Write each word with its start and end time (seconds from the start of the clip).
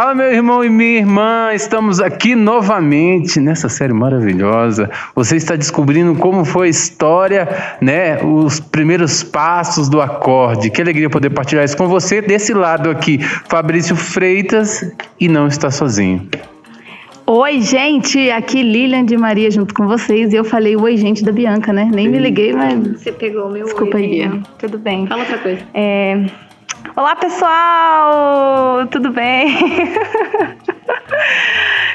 Fala, 0.00 0.14
meu 0.14 0.32
irmão 0.32 0.64
e 0.64 0.70
minha 0.70 1.00
irmã, 1.00 1.50
estamos 1.52 2.00
aqui 2.00 2.34
novamente 2.34 3.38
nessa 3.38 3.68
série 3.68 3.92
maravilhosa. 3.92 4.88
Você 5.14 5.36
está 5.36 5.56
descobrindo 5.56 6.14
como 6.14 6.42
foi 6.42 6.68
a 6.68 6.70
história, 6.70 7.46
né? 7.82 8.16
Os 8.24 8.58
primeiros 8.58 9.22
passos 9.22 9.90
do 9.90 10.00
acorde. 10.00 10.70
Que 10.70 10.80
alegria 10.80 11.10
poder 11.10 11.28
partilhar 11.28 11.66
isso 11.66 11.76
com 11.76 11.86
você. 11.86 12.22
Desse 12.22 12.54
lado 12.54 12.88
aqui, 12.88 13.18
Fabrício 13.18 13.94
Freitas, 13.94 14.90
e 15.20 15.28
não 15.28 15.46
está 15.46 15.70
sozinho. 15.70 16.26
Oi, 17.26 17.60
gente, 17.60 18.30
aqui 18.30 18.62
Lilian 18.62 19.04
de 19.04 19.18
Maria 19.18 19.50
junto 19.50 19.74
com 19.74 19.86
vocês. 19.86 20.32
E 20.32 20.36
eu 20.36 20.44
falei 20.44 20.76
oi, 20.76 20.96
gente, 20.96 21.22
da 21.22 21.30
Bianca, 21.30 21.74
né? 21.74 21.90
Nem 21.92 22.08
me 22.08 22.18
liguei, 22.18 22.54
mas. 22.54 23.02
Você 23.02 23.12
pegou 23.12 23.48
o 23.48 23.52
meu 23.52 23.66
Desculpa 23.66 23.98
oi, 23.98 24.02
aí. 24.02 24.08
Bia. 24.08 24.42
Tudo 24.58 24.78
bem. 24.78 25.06
Fala 25.06 25.20
outra 25.20 25.36
coisa. 25.36 25.60
É... 25.74 26.24
Olá, 26.96 27.14
pessoal! 27.14 28.86
Tudo 28.90 29.10
bem? 29.10 29.56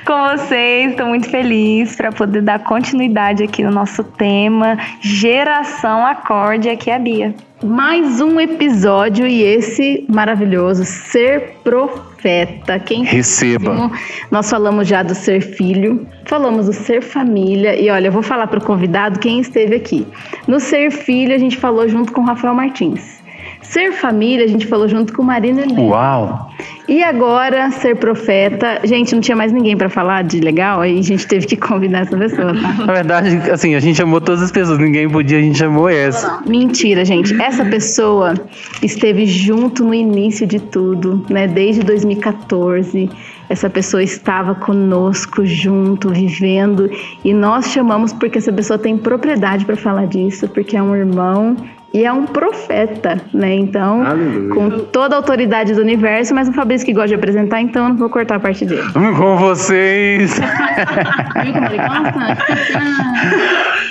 Com 0.06 0.30
vocês, 0.30 0.92
estou 0.92 1.08
muito 1.08 1.30
feliz 1.30 1.96
para 1.96 2.12
poder 2.12 2.42
dar 2.42 2.60
continuidade 2.60 3.44
aqui 3.44 3.62
no 3.64 3.72
nosso 3.72 4.04
tema 4.04 4.78
Geração 5.02 6.06
Acorde. 6.06 6.70
Aqui 6.70 6.90
é 6.90 6.96
a 6.96 7.00
Bia. 7.00 7.36
Mais 7.62 8.22
um 8.22 8.40
episódio 8.40 9.28
e 9.28 9.42
esse 9.42 10.06
maravilhoso 10.08 10.86
Ser 10.86 11.58
Profeta. 11.64 12.80
Quem 12.80 13.04
Receba. 13.04 13.92
nós 14.32 14.50
falamos 14.50 14.88
já 14.88 15.04
do 15.04 15.14
ser 15.14 15.42
filho, 15.42 16.08
falamos 16.26 16.68
do 16.68 16.74
ser 16.74 17.02
família 17.02 17.80
e 17.80 17.90
olha, 17.90 18.08
eu 18.08 18.12
vou 18.12 18.24
falar 18.24 18.48
para 18.48 18.60
o 18.60 18.64
convidado 18.64 19.20
quem 19.20 19.40
esteve 19.40 19.76
aqui. 19.76 20.08
No 20.48 20.60
ser 20.60 20.90
filho 20.92 21.34
a 21.34 21.38
gente 21.38 21.58
falou 21.58 21.88
junto 21.90 22.14
com 22.14 22.22
o 22.22 22.26
Rafael 22.26 22.54
Martins. 22.54 23.25
Ser 23.70 23.92
família 23.94 24.46
a 24.46 24.48
gente 24.48 24.68
falou 24.68 24.88
junto 24.88 25.14
com 25.14 25.24
Marina 25.24 25.62
Helena. 25.62 25.82
Uau! 25.82 26.52
E 26.88 27.04
agora 27.04 27.72
ser 27.72 27.96
profeta, 27.96 28.80
gente, 28.84 29.14
não 29.16 29.22
tinha 29.22 29.36
mais 29.36 29.52
ninguém 29.52 29.76
para 29.76 29.90
falar 29.90 30.24
de 30.24 30.40
legal, 30.40 30.82
aí 30.82 31.00
a 31.00 31.02
gente 31.02 31.26
teve 31.26 31.48
que 31.48 31.58
convidar 31.58 32.02
essa 32.02 32.16
pessoa, 32.16 32.54
tá? 32.54 32.86
Na 32.86 32.94
verdade, 32.94 33.52
assim, 33.52 33.74
a 33.74 33.80
gente 33.80 33.98
chamou 33.98 34.22
todas 34.22 34.44
as 34.44 34.52
pessoas, 34.52 34.78
ninguém 34.78 35.10
podia, 35.10 35.40
a 35.40 35.42
gente 35.42 35.58
chamou 35.58 35.90
essa. 35.90 36.42
Mentira, 36.46 37.04
gente. 37.04 37.34
Essa 37.42 37.66
pessoa 37.66 38.36
esteve 38.84 39.26
junto 39.26 39.84
no 39.84 39.96
início 39.96 40.46
de 40.46 40.60
tudo, 40.60 41.26
né? 41.28 41.48
Desde 41.48 41.82
2014. 41.82 43.10
Essa 43.48 43.70
pessoa 43.70 44.02
estava 44.02 44.56
conosco 44.56 45.46
junto, 45.46 46.10
vivendo, 46.10 46.90
e 47.24 47.32
nós 47.32 47.68
chamamos 47.68 48.12
porque 48.12 48.40
essa 48.40 48.52
pessoa 48.52 48.78
tem 48.78 48.98
propriedade 48.98 49.66
para 49.66 49.76
falar 49.76 50.08
disso, 50.08 50.48
porque 50.48 50.76
é 50.76 50.82
um 50.82 50.96
irmão 50.96 51.56
e 51.96 52.04
é 52.04 52.12
um 52.12 52.26
profeta, 52.26 53.22
né? 53.34 53.54
Então, 53.54 54.06
Aleluia. 54.06 54.54
com 54.54 54.70
toda 54.88 55.16
a 55.16 55.20
autoridade 55.20 55.74
do 55.74 55.80
universo, 55.80 56.36
mas 56.36 56.50
o 56.50 56.52
Fabrício 56.52 56.86
que 56.86 56.92
gosta 56.92 57.08
de 57.08 57.16
apresentar, 57.16 57.62
então 57.62 57.84
eu 57.84 57.90
não 57.90 57.96
vou 57.96 58.10
cortar 58.10 58.36
a 58.36 58.40
parte 58.42 58.66
dele. 58.66 58.84
Com 58.92 59.38
vocês, 59.38 60.36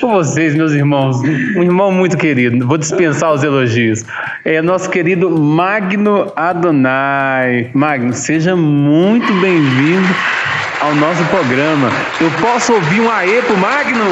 com 0.03 0.11
vocês, 0.11 0.55
meus 0.55 0.73
irmãos, 0.73 1.23
um 1.57 1.63
irmão 1.63 1.91
muito 1.91 2.19
querido, 2.19 2.67
vou 2.67 2.77
dispensar 2.77 3.33
os 3.33 3.43
elogios. 3.43 4.05
É 4.45 4.61
nosso 4.61 4.91
querido 4.91 5.31
Magno 5.31 6.31
Adonai. 6.37 7.71
Magno, 7.73 8.13
seja 8.13 8.55
muito 8.55 9.33
bem-vindo 9.41 10.15
ao 10.83 10.95
nosso 10.97 11.25
programa. 11.29 11.89
Eu 12.21 12.31
posso 12.33 12.75
ouvir 12.75 13.01
um 13.01 13.11
aê 13.11 13.41
pro 13.41 13.57
Magno? 13.57 14.05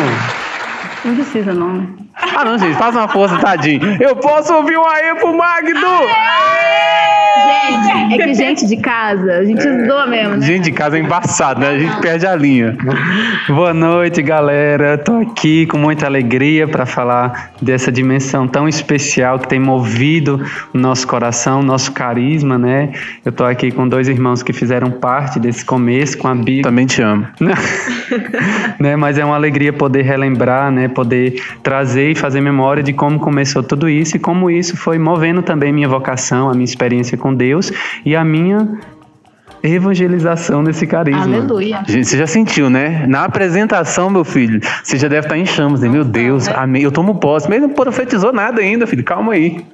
Não 1.04 1.14
precisa, 1.14 1.52
não. 1.52 2.01
Ah, 2.14 2.44
não, 2.44 2.58
gente, 2.58 2.76
faz 2.76 2.94
uma 2.94 3.08
força, 3.08 3.38
tadinho. 3.38 3.96
Eu 4.00 4.16
posso 4.16 4.54
ouvir 4.54 4.76
um 4.76 4.86
aê 4.86 5.14
pro 5.14 5.36
Magno? 5.36 5.80
Gente, 5.80 6.91
é 7.62 8.18
que 8.18 8.34
gente 8.34 8.66
de 8.66 8.76
casa, 8.76 9.34
a 9.34 9.44
gente 9.44 9.62
zoa 9.62 10.06
mesmo, 10.06 10.36
né? 10.36 10.46
Gente 10.46 10.64
de 10.64 10.72
casa 10.72 10.96
é 10.96 11.00
embaçado, 11.00 11.60
né? 11.60 11.68
A 11.68 11.78
gente 11.78 12.00
perde 12.00 12.26
a 12.26 12.34
linha. 12.34 12.76
Boa 13.48 13.72
noite, 13.72 14.20
galera. 14.20 14.98
Tô 14.98 15.20
aqui 15.20 15.66
com 15.66 15.78
muita 15.78 16.06
alegria 16.06 16.66
para 16.66 16.84
falar 16.84 17.52
dessa 17.60 17.92
dimensão 17.92 18.48
tão 18.48 18.68
especial 18.68 19.38
que 19.38 19.46
tem 19.46 19.60
movido 19.60 20.40
o 20.74 20.78
nosso 20.78 21.06
coração, 21.06 21.62
nosso 21.62 21.92
carisma, 21.92 22.58
né? 22.58 22.90
Eu 23.24 23.30
tô 23.30 23.44
aqui 23.44 23.70
com 23.70 23.86
dois 23.86 24.08
irmãos 24.08 24.42
que 24.42 24.52
fizeram 24.52 24.90
parte 24.90 25.38
desse 25.38 25.64
começo 25.64 26.18
com 26.18 26.28
a 26.28 26.34
Bíblia. 26.34 26.62
Também 26.64 26.86
te 26.86 27.00
amo. 27.00 27.26
né? 28.78 28.96
Mas 28.96 29.18
é 29.18 29.24
uma 29.24 29.36
alegria 29.36 29.72
poder 29.72 30.02
relembrar, 30.02 30.70
né? 30.70 30.88
Poder 30.88 31.40
trazer 31.62 32.10
e 32.10 32.14
fazer 32.14 32.40
memória 32.40 32.82
de 32.82 32.92
como 32.92 33.20
começou 33.20 33.62
tudo 33.62 33.88
isso 33.88 34.16
e 34.16 34.18
como 34.18 34.50
isso 34.50 34.76
foi 34.76 34.98
movendo 34.98 35.42
também 35.42 35.72
minha 35.72 35.88
vocação, 35.88 36.50
a 36.50 36.52
minha 36.52 36.64
experiência 36.64 37.16
com 37.16 37.32
Deus 37.32 37.51
e 38.04 38.16
a 38.16 38.24
minha 38.24 38.80
evangelização 39.62 40.62
nesse 40.62 40.86
carisma. 40.86 41.22
Aleluia. 41.22 41.82
Gente, 41.86 42.08
você 42.08 42.16
já 42.16 42.26
sentiu, 42.26 42.68
né? 42.68 43.04
Na 43.06 43.24
apresentação, 43.24 44.10
meu 44.10 44.24
filho, 44.24 44.60
você 44.82 44.96
já 44.96 45.08
deve 45.08 45.26
estar 45.26 45.38
em 45.38 45.46
chamas, 45.46 45.80
né? 45.80 45.88
Meu 45.88 46.04
Deus, 46.04 46.48
amém. 46.48 46.82
Eu 46.82 46.90
tomo 46.90 47.14
posse. 47.16 47.48
Mas 47.48 47.60
não 47.60 47.68
profetizou 47.68 48.32
nada 48.32 48.60
ainda, 48.60 48.86
filho. 48.86 49.04
Calma 49.04 49.34
aí. 49.34 49.64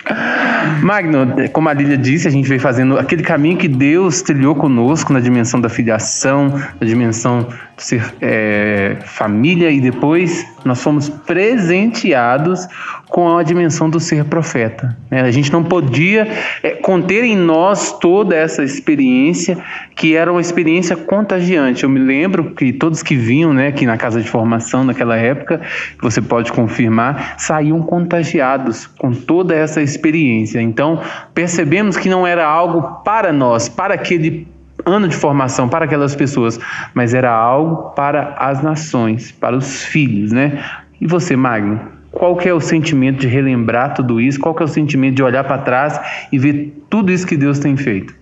Magno, 0.82 1.34
como 1.52 1.68
a 1.68 1.72
Lília 1.72 1.96
disse, 1.96 2.28
a 2.28 2.30
gente 2.30 2.48
veio 2.48 2.60
fazendo 2.60 2.98
aquele 2.98 3.22
caminho 3.22 3.56
que 3.56 3.68
Deus 3.68 4.22
trilhou 4.22 4.54
conosco 4.54 5.12
na 5.12 5.20
dimensão 5.20 5.60
da 5.60 5.68
filiação, 5.68 6.48
na 6.80 6.86
dimensão 6.86 7.46
de 7.76 7.82
ser 7.82 8.14
é, 8.20 8.96
família 9.04 9.70
e 9.70 9.80
depois 9.80 10.46
nós 10.64 10.82
fomos 10.82 11.08
presenteados 11.08 12.66
com 13.08 13.36
a 13.36 13.42
dimensão 13.42 13.88
do 13.88 13.98
ser 14.00 14.24
profeta. 14.24 14.96
né? 15.10 15.22
A 15.22 15.30
gente 15.30 15.52
não 15.52 15.64
podia 15.64 16.28
é, 16.62 16.70
conter 16.70 17.24
em 17.24 17.36
nós 17.36 17.98
toda 17.98 18.36
essa 18.36 18.62
experiência 18.62 19.56
que 19.94 20.14
era 20.14 20.30
uma 20.30 20.40
experiência 20.40 20.96
contagiante. 20.96 21.84
Eu 21.84 21.90
me 21.90 22.00
lembro 22.00 22.52
que 22.52 22.72
todos 22.72 23.02
que 23.02 23.16
vinham 23.16 23.52
né, 23.52 23.68
aqui 23.68 23.86
na 23.86 23.96
casa 23.96 24.20
de 24.20 24.28
formação 24.28 24.84
naquela 24.84 25.16
época, 25.16 25.60
você 26.00 26.20
pode 26.20 26.52
confirmar, 26.52 27.34
saíam 27.38 27.80
contagiados 27.82 28.86
com 28.86 29.12
toda 29.12 29.54
essa 29.54 29.82
experiência. 29.82 30.60
Então, 30.60 31.00
percebemos 31.34 31.96
que 31.96 32.08
não 32.08 32.26
era 32.26 32.46
algo 32.46 33.02
para 33.04 33.32
nós, 33.32 33.68
para 33.68 33.94
aquele 33.94 34.46
ano 34.86 35.08
de 35.08 35.16
formação 35.16 35.68
para 35.68 35.84
aquelas 35.84 36.14
pessoas, 36.14 36.58
mas 36.94 37.14
era 37.14 37.30
algo 37.30 37.90
para 37.90 38.34
as 38.38 38.62
nações, 38.62 39.32
para 39.32 39.56
os 39.56 39.84
filhos, 39.84 40.32
né? 40.32 40.62
E 41.00 41.06
você, 41.06 41.36
Magno? 41.36 41.80
Qual 42.10 42.36
que 42.36 42.48
é 42.48 42.54
o 42.54 42.60
sentimento 42.60 43.20
de 43.20 43.28
relembrar 43.28 43.94
tudo 43.94 44.20
isso? 44.20 44.40
Qual 44.40 44.54
que 44.54 44.62
é 44.62 44.64
o 44.64 44.68
sentimento 44.68 45.16
de 45.16 45.22
olhar 45.22 45.44
para 45.44 45.58
trás 45.58 46.00
e 46.32 46.38
ver 46.38 46.84
tudo 46.88 47.12
isso 47.12 47.26
que 47.26 47.36
Deus 47.36 47.58
tem 47.58 47.76
feito? 47.76 48.14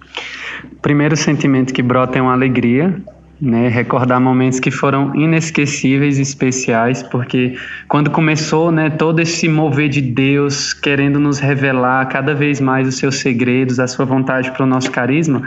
Primeiro 0.82 1.16
sentimento 1.16 1.72
que 1.72 1.82
brota 1.82 2.18
é 2.18 2.22
uma 2.22 2.32
alegria, 2.32 2.94
né? 3.40 3.68
Recordar 3.68 4.20
momentos 4.20 4.58
que 4.58 4.70
foram 4.70 5.14
inesquecíveis 5.14 6.18
especiais, 6.18 7.02
porque 7.02 7.54
quando 7.88 8.10
começou, 8.10 8.72
né, 8.72 8.88
todo 8.90 9.20
esse 9.20 9.48
mover 9.48 9.88
de 9.88 10.00
Deus 10.00 10.72
querendo 10.72 11.18
nos 11.18 11.38
revelar 11.38 12.06
cada 12.06 12.34
vez 12.34 12.60
mais 12.60 12.88
os 12.88 12.96
seus 12.96 13.16
segredos, 13.16 13.78
a 13.78 13.86
sua 13.86 14.04
vontade 14.04 14.50
para 14.52 14.64
o 14.64 14.66
nosso 14.66 14.90
carisma, 14.90 15.42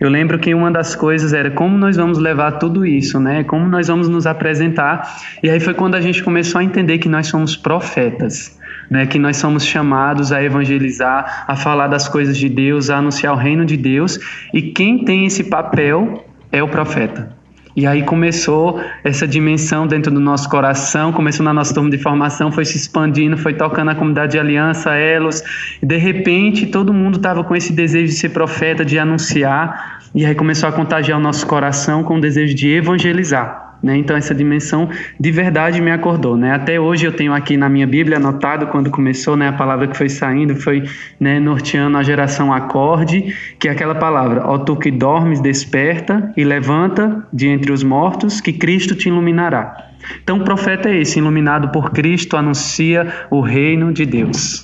eu 0.00 0.08
lembro 0.08 0.38
que 0.38 0.54
uma 0.54 0.70
das 0.70 0.94
coisas 0.94 1.32
era 1.32 1.50
como 1.50 1.76
nós 1.76 1.96
vamos 1.96 2.18
levar 2.18 2.52
tudo 2.52 2.84
isso, 2.84 3.20
né? 3.20 3.44
Como 3.44 3.68
nós 3.68 3.88
vamos 3.88 4.08
nos 4.08 4.26
apresentar. 4.26 5.08
E 5.42 5.48
aí 5.48 5.60
foi 5.60 5.74
quando 5.74 5.94
a 5.94 6.00
gente 6.00 6.22
começou 6.22 6.60
a 6.60 6.64
entender 6.64 6.98
que 6.98 7.08
nós 7.08 7.26
somos 7.28 7.56
profetas. 7.56 8.58
Né, 8.90 9.06
que 9.06 9.18
nós 9.18 9.38
somos 9.38 9.64
chamados 9.64 10.30
a 10.30 10.42
evangelizar, 10.42 11.44
a 11.48 11.56
falar 11.56 11.86
das 11.86 12.06
coisas 12.06 12.36
de 12.36 12.48
Deus, 12.48 12.90
a 12.90 12.98
anunciar 12.98 13.32
o 13.32 13.36
reino 13.36 13.64
de 13.64 13.76
Deus, 13.76 14.18
e 14.52 14.60
quem 14.60 15.04
tem 15.04 15.24
esse 15.24 15.44
papel 15.44 16.24
é 16.52 16.62
o 16.62 16.68
profeta. 16.68 17.34
E 17.76 17.88
aí 17.88 18.04
começou 18.04 18.80
essa 19.02 19.26
dimensão 19.26 19.84
dentro 19.84 20.12
do 20.12 20.20
nosso 20.20 20.48
coração, 20.48 21.12
começou 21.12 21.44
na 21.44 21.52
nossa 21.52 21.74
turma 21.74 21.90
de 21.90 21.98
formação, 21.98 22.52
foi 22.52 22.64
se 22.64 22.76
expandindo, 22.76 23.36
foi 23.36 23.54
tocando 23.54 23.90
a 23.90 23.94
comunidade 23.96 24.32
de 24.32 24.38
aliança, 24.38 24.94
elos, 24.94 25.42
e 25.82 25.86
de 25.86 25.96
repente 25.96 26.66
todo 26.66 26.92
mundo 26.92 27.16
estava 27.16 27.42
com 27.42 27.56
esse 27.56 27.72
desejo 27.72 28.06
de 28.06 28.12
ser 28.12 28.28
profeta, 28.28 28.84
de 28.84 28.96
anunciar, 28.96 29.98
e 30.14 30.24
aí 30.24 30.34
começou 30.36 30.68
a 30.68 30.72
contagiar 30.72 31.18
o 31.18 31.22
nosso 31.22 31.44
coração 31.48 32.04
com 32.04 32.16
o 32.16 32.20
desejo 32.20 32.54
de 32.54 32.68
evangelizar. 32.68 33.63
Né? 33.84 33.98
Então 33.98 34.16
essa 34.16 34.34
dimensão 34.34 34.88
de 35.20 35.30
verdade 35.30 35.78
me 35.80 35.90
acordou. 35.90 36.38
Né? 36.38 36.52
Até 36.52 36.80
hoje 36.80 37.06
eu 37.06 37.12
tenho 37.12 37.34
aqui 37.34 37.54
na 37.54 37.68
minha 37.68 37.86
Bíblia 37.86 38.16
anotado 38.16 38.66
quando 38.68 38.90
começou, 38.90 39.36
né, 39.36 39.48
a 39.48 39.52
palavra 39.52 39.86
que 39.86 39.96
foi 39.96 40.08
saindo 40.08 40.56
foi 40.56 40.84
né, 41.20 41.38
norteando 41.38 41.98
a 41.98 42.02
geração 42.02 42.50
acorde, 42.50 43.34
que 43.58 43.68
é 43.68 43.70
aquela 43.70 43.94
palavra, 43.94 44.42
ó 44.46 44.56
tu 44.56 44.74
que 44.74 44.90
dormes, 44.90 45.40
desperta 45.40 46.32
e 46.34 46.44
levanta 46.44 47.26
de 47.30 47.46
entre 47.48 47.70
os 47.70 47.82
mortos, 47.82 48.40
que 48.40 48.54
Cristo 48.54 48.94
te 48.94 49.08
iluminará. 49.08 49.90
Então 50.22 50.38
o 50.38 50.44
profeta 50.44 50.88
é 50.88 51.00
esse, 51.00 51.18
iluminado 51.18 51.68
por 51.68 51.90
Cristo, 51.90 52.36
anuncia 52.36 53.12
o 53.30 53.40
reino 53.40 53.92
de 53.92 54.06
Deus. 54.06 54.63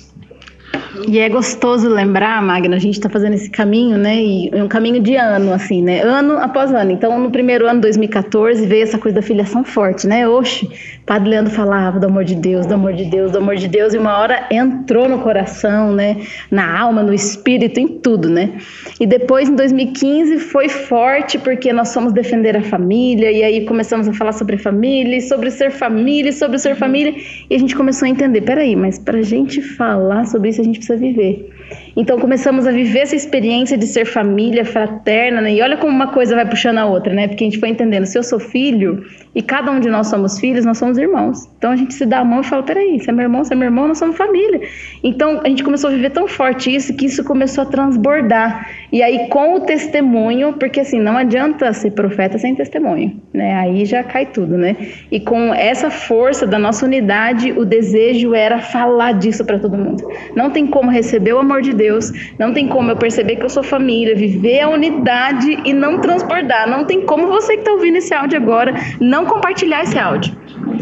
E 1.07 1.19
é 1.19 1.29
gostoso 1.29 1.89
lembrar, 1.89 2.41
Magna, 2.41 2.75
a 2.75 2.79
gente 2.79 2.95
está 2.95 3.09
fazendo 3.09 3.33
esse 3.33 3.49
caminho, 3.49 3.97
né? 3.97 4.21
E 4.21 4.49
é 4.53 4.63
um 4.63 4.67
caminho 4.67 5.01
de 5.01 5.15
ano, 5.15 5.53
assim, 5.53 5.81
né? 5.81 6.01
Ano 6.01 6.37
após 6.37 6.73
ano. 6.73 6.91
Então, 6.91 7.19
no 7.19 7.31
primeiro 7.31 7.67
ano, 7.67 7.81
2014, 7.81 8.65
veio 8.65 8.83
essa 8.83 8.97
coisa 8.97 9.15
da 9.15 9.21
filiação 9.21 9.63
forte, 9.63 10.05
né? 10.05 10.27
Oxe, 10.27 10.69
Padre 11.11 11.31
Leandro 11.31 11.51
falava 11.51 11.99
do 11.99 12.07
amor 12.07 12.23
de 12.23 12.35
Deus, 12.35 12.65
do 12.65 12.73
amor 12.73 12.93
de 12.93 13.03
Deus, 13.03 13.33
do 13.33 13.39
amor 13.39 13.57
de 13.57 13.67
Deus, 13.67 13.93
e 13.93 13.97
uma 13.97 14.17
hora 14.17 14.47
entrou 14.49 15.09
no 15.09 15.19
coração, 15.19 15.91
né? 15.91 16.15
Na 16.49 16.79
alma, 16.79 17.03
no 17.03 17.13
espírito, 17.13 17.81
em 17.81 17.99
tudo, 17.99 18.29
né? 18.29 18.57
E 18.97 19.05
depois, 19.05 19.49
em 19.49 19.55
2015, 19.55 20.39
foi 20.39 20.69
forte 20.69 21.37
porque 21.37 21.73
nós 21.73 21.93
fomos 21.93 22.13
defender 22.13 22.55
a 22.55 22.63
família, 22.63 23.29
e 23.29 23.43
aí 23.43 23.65
começamos 23.65 24.07
a 24.07 24.13
falar 24.13 24.31
sobre 24.31 24.57
família, 24.57 25.17
e 25.17 25.21
sobre 25.21 25.51
ser 25.51 25.69
família, 25.69 26.29
e 26.29 26.33
sobre 26.33 26.57
ser 26.57 26.77
família, 26.77 27.13
e 27.49 27.53
a 27.53 27.59
gente 27.59 27.75
começou 27.75 28.05
a 28.05 28.09
entender, 28.09 28.39
peraí, 28.39 28.73
mas 28.73 28.97
para 28.97 29.17
a 29.17 29.21
gente 29.21 29.61
falar 29.61 30.25
sobre 30.27 30.47
isso, 30.47 30.61
a 30.61 30.63
gente 30.63 30.79
precisa 30.79 30.97
viver. 30.97 31.51
Então 31.95 32.19
começamos 32.19 32.65
a 32.67 32.71
viver 32.71 32.99
essa 32.99 33.15
experiência 33.15 33.77
de 33.77 33.87
ser 33.87 34.05
família 34.05 34.63
fraterna, 34.65 35.41
né? 35.41 35.53
E 35.53 35.61
olha 35.61 35.77
como 35.77 35.91
uma 35.91 36.07
coisa 36.07 36.35
vai 36.35 36.47
puxando 36.47 36.77
a 36.77 36.85
outra, 36.85 37.13
né? 37.13 37.27
Porque 37.27 37.43
a 37.43 37.47
gente 37.47 37.59
foi 37.59 37.69
entendendo, 37.69 38.05
se 38.05 38.17
eu 38.17 38.23
sou 38.23 38.39
filho 38.39 39.03
e 39.33 39.41
cada 39.41 39.71
um 39.71 39.79
de 39.79 39.89
nós 39.89 40.07
somos 40.07 40.39
filhos, 40.39 40.65
nós 40.65 40.77
somos 40.77 40.97
irmãos. 40.97 41.49
Então 41.57 41.71
a 41.71 41.75
gente 41.75 41.93
se 41.93 42.05
dá 42.05 42.19
a 42.19 42.25
mão 42.25 42.41
e 42.41 42.43
fala, 42.43 42.63
peraí, 42.63 42.99
você 42.99 43.09
é 43.09 43.13
meu 43.13 43.23
irmão, 43.23 43.43
você 43.43 43.53
é 43.53 43.57
meu 43.57 43.67
irmão, 43.67 43.87
nós 43.87 43.97
somos 43.97 44.17
família. 44.17 44.61
Então 45.03 45.41
a 45.43 45.47
gente 45.47 45.63
começou 45.63 45.89
a 45.89 45.93
viver 45.93 46.09
tão 46.11 46.27
forte 46.27 46.73
isso 46.73 46.95
que 46.95 47.05
isso 47.05 47.23
começou 47.23 47.63
a 47.63 47.65
transbordar. 47.65 48.69
E 48.91 49.01
aí 49.01 49.27
com 49.29 49.55
o 49.55 49.61
testemunho, 49.61 50.53
porque 50.53 50.81
assim, 50.81 50.99
não 50.99 51.17
adianta 51.17 51.71
ser 51.73 51.91
profeta 51.91 52.37
sem 52.37 52.55
testemunho, 52.55 53.21
né? 53.33 53.55
Aí 53.55 53.85
já 53.85 54.03
cai 54.03 54.25
tudo, 54.25 54.57
né? 54.57 54.75
E 55.11 55.19
com 55.19 55.53
essa 55.53 55.89
força 55.89 56.45
da 56.45 56.59
nossa 56.59 56.85
unidade, 56.85 57.51
o 57.51 57.65
desejo 57.65 58.33
era 58.33 58.59
falar 58.59 59.13
disso 59.13 59.45
para 59.45 59.59
todo 59.59 59.77
mundo. 59.77 60.07
Não 60.35 60.49
tem 60.49 60.67
como 60.67 60.91
receber 60.91 61.33
o 61.33 61.39
amor 61.39 61.60
de 61.61 61.73
Deus, 61.73 62.11
não 62.37 62.53
tem 62.53 62.67
como 62.67 62.91
eu 62.91 62.97
perceber 62.97 63.35
que 63.35 63.43
eu 63.43 63.49
sou 63.49 63.63
família, 63.63 64.15
viver 64.15 64.61
a 64.61 64.69
unidade 64.69 65.59
e 65.65 65.73
não 65.73 65.99
transbordar. 65.99 66.69
Não 66.69 66.85
tem 66.85 67.01
como 67.05 67.27
você 67.27 67.53
que 67.53 67.59
está 67.59 67.71
ouvindo 67.71 67.97
esse 67.97 68.13
áudio 68.13 68.37
agora 68.37 68.73
não 68.99 69.25
compartilhar 69.25 69.83
esse 69.83 69.97
áudio. 69.97 70.35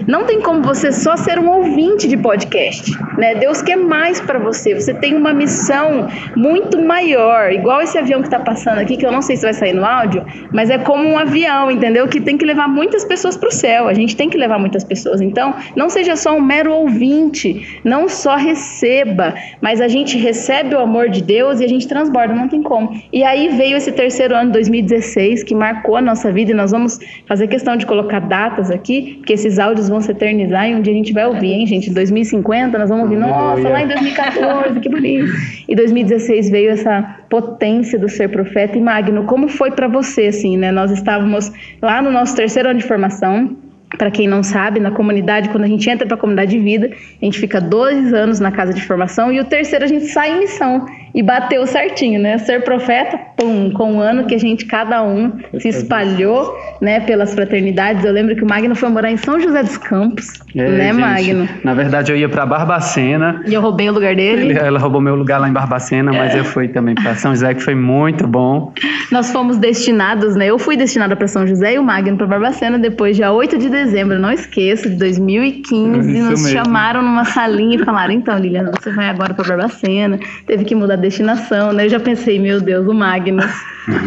Não 0.08 0.26
tem 0.26 0.42
como 0.42 0.62
você 0.64 0.92
só 0.92 1.16
ser 1.16 1.38
um 1.38 1.50
ouvinte 1.50 2.08
de 2.08 2.18
podcast, 2.18 2.92
né? 3.18 3.36
Deus 3.36 3.62
quer 3.62 3.76
mais 3.76 4.20
para 4.20 4.40
você. 4.40 4.74
Você 4.74 4.94
tem 4.94 5.16
uma 5.16 5.34
missão 5.34 6.08
muito 6.36 6.82
maior, 6.82 7.52
igual 7.52 7.82
esse 7.82 7.98
avião 7.98 8.22
que 8.22 8.28
está 8.28 8.40
passando 8.40 8.80
aqui, 8.80 8.98
que 8.98 9.06
eu 9.06 9.12
não 9.12 9.22
sei 9.22 9.36
se 9.36 9.44
vai 9.44 9.54
sair 9.54 9.74
no 9.74 9.86
áudio, 9.86 10.26
mas 10.52 10.70
é 10.70 10.78
como 10.78 11.04
um 11.08 11.18
avião, 11.18 11.70
entendeu? 11.70 12.08
Que 12.08 12.20
tem 12.20 12.38
que 12.38 12.46
levar 12.46 12.68
muitas 12.68 13.06
pessoas 13.06 13.38
para 13.38 13.50
o 13.50 13.52
céu. 13.52 13.88
A 13.88 13.94
gente 13.94 14.16
tem 14.16 14.30
que 14.30 14.38
levar 14.38 14.60
muitas 14.60 14.84
pessoas. 14.84 15.22
Então, 15.22 15.54
não 15.76 15.90
seja 15.90 16.16
só 16.16 16.36
um 16.36 16.42
mero 16.42 16.74
ouvinte, 16.74 17.80
não 17.84 18.10
só 18.10 18.36
receba, 18.36 19.36
mas 19.62 19.80
a 19.82 19.88
gente 19.88 20.18
recebe 20.18 20.76
o 20.76 20.80
amor 20.80 21.10
de 21.10 21.22
Deus 21.22 21.60
e 21.60 21.66
a 21.66 21.68
gente 21.68 21.88
transborda, 21.88 22.34
não 22.34 22.48
tem 22.48 22.64
como. 22.64 23.00
E 23.14 23.24
aí 23.24 23.50
veio 23.50 23.78
esse 23.78 23.92
terceiro 23.92 24.36
ano, 24.36 24.52
2016, 24.52 25.44
que 25.44 25.54
marcou 25.54 25.96
a 25.96 26.02
nossa 26.02 26.32
vida 26.32 26.52
e 26.52 26.54
nós 26.54 26.72
vamos 26.72 27.00
fazer 27.28 27.48
questão 27.48 27.78
de 27.78 27.86
colocar 27.86 28.20
datas 28.20 28.72
aqui, 28.72 29.16
porque 29.18 29.34
esses 29.34 29.60
áudios 29.60 29.69
vão 29.90 30.02
se 30.02 30.12
eternizar 30.12 30.70
e 30.70 30.76
um 30.76 30.82
dia 30.82 30.94
a 30.94 30.96
gente 30.96 31.14
vai 31.14 31.26
ouvir, 31.28 31.52
hein, 31.52 31.68
gente? 31.68 31.90
Em 31.90 31.94
2050 31.94 32.78
nós 32.78 32.90
vamos 32.90 33.04
ouvir, 33.04 33.18
nossa, 33.18 33.70
lá 33.70 33.84
em 33.84 33.88
2014, 33.88 34.80
que 34.80 34.90
bonito. 34.90 35.32
E 35.68 35.76
2016 35.76 36.50
veio 36.50 36.72
essa 36.72 37.18
potência 37.30 38.00
do 38.00 38.10
ser 38.10 38.30
profeta 38.30 38.78
e 38.78 38.82
Magno. 38.82 39.26
Como 39.26 39.48
foi 39.48 39.72
para 39.72 39.88
você, 39.88 40.28
assim, 40.28 40.58
né? 40.58 40.72
Nós 40.72 40.92
estávamos 40.92 41.52
lá 41.82 42.02
no 42.02 42.12
nosso 42.12 42.36
terceiro 42.36 42.70
ano 42.70 42.80
de 42.80 42.86
formação, 42.86 43.56
para 43.98 44.12
quem 44.12 44.28
não 44.28 44.44
sabe, 44.44 44.80
na 44.80 44.92
comunidade, 44.92 45.50
quando 45.50 45.64
a 45.64 45.68
gente 45.68 45.90
entra 45.90 46.06
para 46.06 46.16
a 46.16 46.20
comunidade 46.20 46.52
de 46.52 46.60
vida, 46.60 46.92
a 47.22 47.26
gente 47.26 47.40
fica 47.40 47.60
dois 47.60 48.14
anos 48.14 48.40
na 48.40 48.52
casa 48.52 48.74
de 48.74 48.82
formação 48.82 49.32
e 49.32 49.40
o 49.40 49.46
terceiro 49.46 49.84
a 49.84 49.88
gente 49.88 50.06
sai 50.06 50.32
em 50.32 50.40
missão 50.40 50.86
e 51.14 51.24
bateu 51.24 51.66
certinho, 51.66 52.20
né? 52.20 52.38
Ser 52.38 52.64
profeta, 52.64 53.20
pum, 53.38 53.72
com 53.72 53.94
um 53.94 54.00
ano 54.00 54.26
que 54.26 54.36
a 54.36 54.38
gente, 54.38 54.66
cada 54.66 55.04
um, 55.04 55.32
se 55.60 55.70
espalhou, 55.70 56.58
né, 56.82 57.00
pelas 57.00 57.34
fraternidades. 57.34 58.04
Eu 58.04 58.12
lembro 58.12 58.36
que 58.36 58.44
o 58.44 58.48
Magno 58.48 58.76
foi 58.76 58.90
morar 58.90 59.12
em 59.12 59.18
São 59.18 59.40
José 59.40 59.64
dos 59.64 59.78
Campos, 59.78 60.28
é, 60.56 60.70
né, 60.70 60.92
gente, 60.92 61.00
Magno? 61.00 61.50
Na 61.64 61.74
verdade, 61.74 62.12
eu 62.12 62.18
ia 62.18 62.30
para 62.30 62.46
Barbacena. 62.46 63.42
E 63.48 63.54
eu 63.54 63.62
roubei 63.62 63.90
o 63.90 63.94
lugar 63.94 64.16
dele. 64.16 64.52
Ele, 64.52 64.60
ela 64.60 64.80
roubou 64.80 65.02
meu 65.02 65.16
lugar 65.16 65.40
lá 65.40 65.50
em 65.50 65.54
Barbacena, 65.54 66.12
mas 66.12 66.36
é. 66.36 66.40
eu 66.40 66.46
fui 66.46 66.68
também 66.68 66.96
para 66.96 67.16
São 67.16 67.32
José, 67.32 67.54
que 67.54 67.62
foi 67.62 67.76
muito 67.76 68.28
bom. 68.28 68.74
Nós 69.12 69.32
fomos 69.32 69.58
destinados, 69.58 70.36
né? 70.36 70.48
Eu 70.48 70.60
fui 70.60 70.78
destinada 70.78 71.16
para 71.16 71.28
São 71.28 71.46
José 71.46 71.74
e 71.74 71.80
o 71.80 71.84
Magno 71.84 72.18
para 72.18 72.28
Barbacena 72.28 72.78
depois, 72.78 73.16
dia 73.16 73.32
8 73.32 73.58
de 73.58 73.70
dezembro, 73.70 74.20
não 74.20 74.32
esqueço, 74.32 74.90
de 74.90 74.96
2015. 74.96 76.12
Isso 76.12 76.30
nos 76.30 76.44
mesmo. 76.44 76.48
chamaram 76.48 77.02
numa 77.02 77.26
salinha 77.26 77.76
e 77.76 77.86
falaram: 77.86 78.14
então, 78.14 78.38
Liliana, 78.38 78.72
você 78.80 78.92
vai 78.92 79.10
agora 79.10 79.34
para 79.34 79.48
Barbacena. 79.48 80.20
Teve 80.46 80.66
que 80.66 80.76
mudar 80.76 80.99
destinação, 81.00 81.74
né? 81.74 81.86
Eu 81.86 81.90
já 81.90 82.00
pensei, 82.00 82.40
meu 82.40 82.62
Deus, 82.62 82.88
o 82.88 82.94
Magno. 82.94 83.42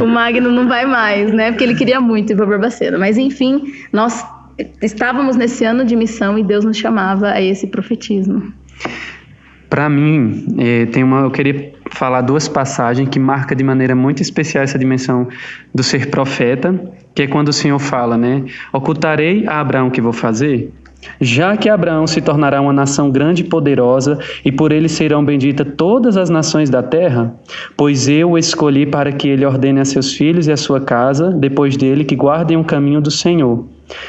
o 0.00 0.06
Magno 0.06 0.50
não 0.50 0.68
vai 0.68 0.86
mais, 0.86 1.32
né? 1.32 1.50
Porque 1.50 1.64
ele 1.64 1.74
queria 1.74 2.00
muito 2.00 2.32
ir 2.32 2.36
para 2.36 2.46
Barbacena. 2.46 2.98
Mas 2.98 3.18
enfim, 3.18 3.72
nós 3.92 4.24
estávamos 4.80 5.36
nesse 5.36 5.64
ano 5.64 5.84
de 5.84 5.96
missão 5.96 6.38
e 6.38 6.44
Deus 6.44 6.64
nos 6.64 6.76
chamava 6.76 7.30
a 7.30 7.40
esse 7.40 7.66
profetismo. 7.66 8.52
Para 9.68 9.88
mim, 9.88 10.46
é, 10.58 10.86
tem 10.86 11.02
uma, 11.02 11.20
eu 11.20 11.30
queria 11.30 11.72
falar 11.90 12.20
duas 12.20 12.46
passagens 12.46 13.08
que 13.08 13.18
marcam 13.18 13.56
de 13.56 13.64
maneira 13.64 13.94
muito 13.94 14.20
especial 14.20 14.62
essa 14.64 14.78
dimensão 14.78 15.28
do 15.74 15.82
ser 15.82 16.10
profeta, 16.10 16.78
que 17.14 17.22
é 17.22 17.26
quando 17.26 17.48
o 17.48 17.52
Senhor 17.52 17.78
fala, 17.78 18.18
né? 18.18 18.44
Ocultarei 18.72 19.46
a 19.46 19.60
Abraão 19.60 19.90
que 19.90 20.00
vou 20.00 20.12
fazer? 20.12 20.70
Já 21.20 21.56
que 21.56 21.68
Abraão 21.68 22.06
se 22.06 22.20
tornará 22.20 22.60
uma 22.60 22.72
nação 22.72 23.10
grande 23.10 23.42
e 23.42 23.46
poderosa, 23.46 24.18
e 24.44 24.52
por 24.52 24.72
ele 24.72 24.88
serão 24.88 25.24
benditas 25.24 25.66
todas 25.76 26.16
as 26.16 26.30
nações 26.30 26.70
da 26.70 26.82
terra, 26.82 27.34
pois 27.76 28.08
eu 28.08 28.32
o 28.32 28.38
escolhi 28.38 28.86
para 28.86 29.12
que 29.12 29.28
ele 29.28 29.44
ordene 29.44 29.80
a 29.80 29.84
seus 29.84 30.14
filhos 30.14 30.46
e 30.46 30.52
a 30.52 30.56
sua 30.56 30.80
casa, 30.80 31.30
depois 31.30 31.76
dele, 31.76 32.04
que 32.04 32.16
guardem 32.16 32.56
o 32.56 32.64
caminho 32.64 33.00
do 33.00 33.10
Senhor, 33.10 33.66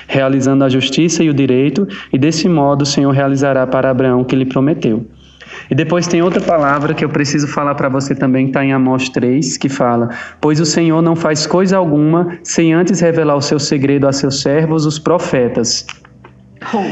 realizando 0.07 0.63
a 0.63 0.69
justiça 0.69 1.23
e 1.23 1.29
o 1.29 1.33
direito, 1.33 1.87
e 2.11 2.17
desse 2.17 2.47
modo 2.47 2.83
o 2.83 2.85
Senhor 2.85 3.11
realizará 3.11 3.65
para 3.65 3.89
Abraão 3.89 4.21
o 4.21 4.25
que 4.25 4.35
lhe 4.35 4.45
prometeu. 4.45 5.05
E 5.69 5.75
depois 5.75 6.07
tem 6.07 6.21
outra 6.21 6.41
palavra 6.41 6.93
que 6.93 7.05
eu 7.05 7.09
preciso 7.09 7.47
falar 7.47 7.75
para 7.75 7.89
você 7.89 8.13
também, 8.15 8.45
que 8.45 8.49
está 8.49 8.65
em 8.65 8.73
Amós 8.73 9.09
3, 9.09 9.57
que 9.57 9.69
fala: 9.69 10.09
Pois 10.41 10.59
o 10.59 10.65
Senhor 10.65 11.01
não 11.01 11.15
faz 11.15 11.45
coisa 11.45 11.77
alguma 11.77 12.37
sem 12.43 12.73
antes 12.73 12.99
revelar 12.99 13.35
o 13.35 13.41
seu 13.41 13.59
segredo 13.59 14.07
a 14.07 14.11
seus 14.11 14.41
servos, 14.41 14.85
os 14.85 14.99
profetas. 14.99 15.85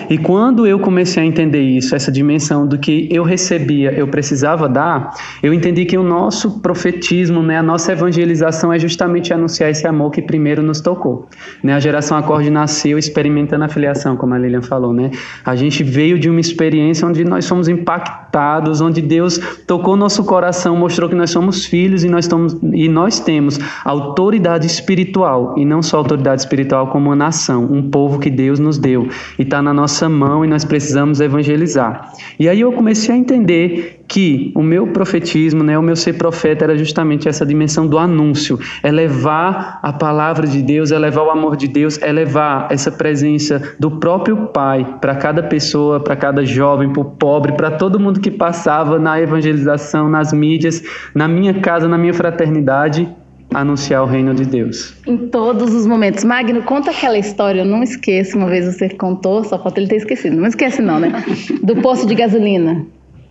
E 0.09 0.17
quando 0.17 0.65
eu 0.65 0.79
comecei 0.79 1.23
a 1.23 1.25
entender 1.25 1.61
isso, 1.61 1.95
essa 1.95 2.11
dimensão 2.11 2.65
do 2.67 2.77
que 2.77 3.07
eu 3.11 3.23
recebia, 3.23 3.91
eu 3.91 4.07
precisava 4.07 4.67
dar, 4.67 5.13
eu 5.41 5.53
entendi 5.53 5.85
que 5.85 5.97
o 5.97 6.03
nosso 6.03 6.59
profetismo, 6.59 7.41
né, 7.41 7.57
a 7.57 7.63
nossa 7.63 7.91
evangelização 7.91 8.71
é 8.71 8.79
justamente 8.79 9.33
anunciar 9.33 9.69
esse 9.69 9.87
amor 9.87 10.11
que 10.11 10.21
primeiro 10.21 10.61
nos 10.61 10.81
tocou. 10.81 11.27
Né? 11.63 11.73
A 11.73 11.79
geração 11.79 12.17
Acorde 12.17 12.49
nasceu 12.49 12.97
experimentando 12.97 13.63
a 13.63 13.67
filiação, 13.67 14.15
como 14.15 14.33
a 14.33 14.37
Lilian 14.37 14.61
falou. 14.61 14.93
Né? 14.93 15.11
A 15.45 15.55
gente 15.55 15.83
veio 15.83 16.19
de 16.19 16.29
uma 16.29 16.39
experiência 16.39 17.07
onde 17.07 17.23
nós 17.23 17.45
somos 17.45 17.67
impactados, 17.67 18.81
onde 18.81 19.01
Deus 19.01 19.37
tocou 19.65 19.95
nosso 19.95 20.23
coração, 20.23 20.75
mostrou 20.75 21.09
que 21.09 21.15
nós 21.15 21.29
somos 21.29 21.65
filhos 21.65 22.03
e 22.03 22.09
nós, 22.09 22.25
estamos, 22.25 22.57
e 22.73 22.87
nós 22.87 23.19
temos 23.19 23.59
autoridade 23.83 24.65
espiritual, 24.65 25.55
e 25.57 25.65
não 25.65 25.81
só 25.81 25.97
autoridade 25.97 26.41
espiritual 26.41 26.87
como 26.87 27.09
uma 27.09 27.15
nação, 27.15 27.65
um 27.71 27.89
povo 27.89 28.19
que 28.19 28.29
Deus 28.29 28.59
nos 28.59 28.77
deu. 28.77 29.07
E 29.37 29.43
está 29.43 29.60
na 29.61 29.73
nossa 29.73 30.07
mão 30.07 30.43
e 30.43 30.47
nós 30.47 30.65
precisamos 30.65 31.19
evangelizar. 31.19 32.11
E 32.39 32.47
aí 32.47 32.61
eu 32.61 32.71
comecei 32.71 33.13
a 33.13 33.17
entender 33.17 34.01
que 34.07 34.51
o 34.55 34.61
meu 34.61 34.87
profetismo, 34.87 35.63
né, 35.63 35.79
o 35.79 35.81
meu 35.81 35.95
ser 35.95 36.13
profeta 36.13 36.65
era 36.65 36.77
justamente 36.77 37.29
essa 37.29 37.45
dimensão 37.45 37.87
do 37.87 37.97
anúncio, 37.97 38.59
é 38.83 38.91
levar 38.91 39.79
a 39.81 39.93
palavra 39.93 40.45
de 40.45 40.61
Deus, 40.61 40.91
é 40.91 40.99
levar 40.99 41.23
o 41.23 41.29
amor 41.29 41.55
de 41.55 41.67
Deus, 41.67 41.97
é 42.01 42.11
levar 42.11 42.67
essa 42.69 42.91
presença 42.91 43.75
do 43.79 43.91
próprio 43.91 44.47
Pai 44.47 44.97
para 44.99 45.15
cada 45.15 45.41
pessoa, 45.43 45.99
para 45.99 46.15
cada 46.15 46.43
jovem, 46.43 46.91
para 46.91 47.01
o 47.01 47.05
pobre, 47.05 47.53
para 47.53 47.71
todo 47.71 47.99
mundo 47.99 48.19
que 48.19 48.31
passava 48.31 48.99
na 48.99 49.19
evangelização, 49.21 50.09
nas 50.09 50.33
mídias, 50.33 50.83
na 51.15 51.27
minha 51.27 51.53
casa, 51.61 51.87
na 51.87 51.97
minha 51.97 52.13
fraternidade 52.13 53.07
anunciar 53.53 54.03
o 54.03 54.05
reino 54.05 54.33
de 54.33 54.45
Deus. 54.45 54.93
Em 55.05 55.17
todos 55.17 55.73
os 55.73 55.85
momentos. 55.85 56.23
Magno, 56.23 56.61
conta 56.63 56.91
aquela 56.91 57.17
história, 57.17 57.61
eu 57.61 57.65
não 57.65 57.83
esqueço, 57.83 58.37
uma 58.37 58.47
vez 58.47 58.65
você 58.65 58.89
contou, 58.89 59.43
só 59.43 59.61
falta 59.61 59.79
ele 59.79 59.89
ter 59.89 59.97
esquecido. 59.97 60.35
Não 60.35 60.47
esquece 60.47 60.81
não, 60.81 60.99
né? 60.99 61.23
Do 61.61 61.75
posto 61.77 62.05
de 62.05 62.15
gasolina. 62.15 62.85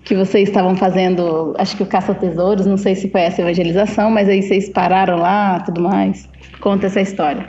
Que 0.04 0.14
vocês 0.14 0.48
estavam 0.48 0.74
fazendo, 0.76 1.54
acho 1.58 1.76
que 1.76 1.82
o 1.82 1.86
caça-tesouros, 1.86 2.66
não 2.66 2.76
sei 2.76 2.94
se 2.94 3.10
foi 3.10 3.20
essa 3.22 3.42
evangelização, 3.42 4.10
mas 4.10 4.28
aí 4.28 4.42
vocês 4.42 4.68
pararam 4.68 5.18
lá, 5.18 5.60
tudo 5.60 5.80
mais. 5.80 6.28
Conta 6.60 6.86
essa 6.86 7.00
história. 7.00 7.46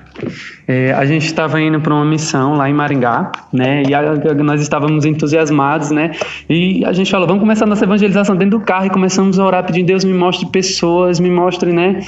É, 0.66 0.94
a 0.94 1.06
gente 1.06 1.26
estava 1.26 1.60
indo 1.60 1.82
para 1.82 1.94
uma 1.94 2.06
missão 2.06 2.54
lá 2.54 2.70
em 2.70 2.74
Maringá, 2.74 3.30
né? 3.52 3.84
E 3.88 3.94
a, 3.94 4.16
nós 4.36 4.62
estávamos 4.62 5.04
entusiasmados, 5.04 5.92
né? 5.92 6.12
E 6.50 6.86
a 6.86 6.94
gente 6.94 7.12
falou, 7.12 7.28
vamos 7.28 7.42
começar 7.42 7.66
a 7.66 7.68
nossa 7.68 7.84
evangelização 7.84 8.38
dentro 8.38 8.58
do 8.58 8.66
carro 8.66 8.86
e 8.86 8.90
começamos 8.90 9.38
a 9.38 9.46
orar 9.46 9.66
pedindo 9.66 9.88
Deus 9.88 10.06
me 10.06 10.14
mostre 10.14 10.46
pessoas, 10.48 11.20
me 11.20 11.30
mostre, 11.30 11.74
né? 11.74 12.00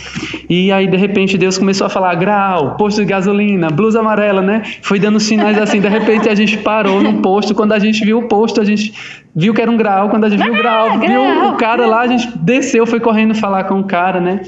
E 0.50 0.72
aí 0.72 0.88
de 0.88 0.96
repente 0.96 1.38
Deus 1.38 1.58
começou 1.58 1.88
a 1.88 1.90
falar 1.90 2.16
grau, 2.16 2.78
posto 2.78 3.02
de 3.02 3.06
gasolina, 3.06 3.70
blusa 3.70 4.00
amarela, 4.00 4.42
né? 4.42 4.62
Foi 4.82 4.98
dando 4.98 5.20
sinais 5.20 5.58
assim. 5.58 5.82
De 5.82 5.90
repente 5.90 6.30
a 6.30 6.36
gente 6.36 6.58
parou 6.58 7.02
num 7.02 7.22
posto. 7.22 7.54
Quando 7.54 7.74
a 7.74 7.80
gente 7.80 8.06
viu 8.06 8.20
o 8.20 8.28
posto, 8.30 8.62
a 8.62 8.64
gente 8.64 8.94
viu 9.36 9.54
que 9.54 9.62
era 9.62 9.70
um 9.70 9.78
grau. 9.78 10.10
Quando 10.10 10.26
a 10.26 10.30
gente 10.30 10.44
viu 10.44 10.54
o 10.54 10.58
grau, 10.58 10.90
ah, 10.92 10.98
viu 10.98 11.50
o 11.50 11.56
cara 11.56 11.86
lá, 11.86 12.02
a 12.02 12.08
gente 12.08 12.38
desceu, 12.38 12.86
foi 12.86 13.00
correndo 13.00 13.34
falar 13.34 13.64
com 13.66 13.80
o 13.80 13.84
cara, 13.84 14.20
né? 14.20 14.42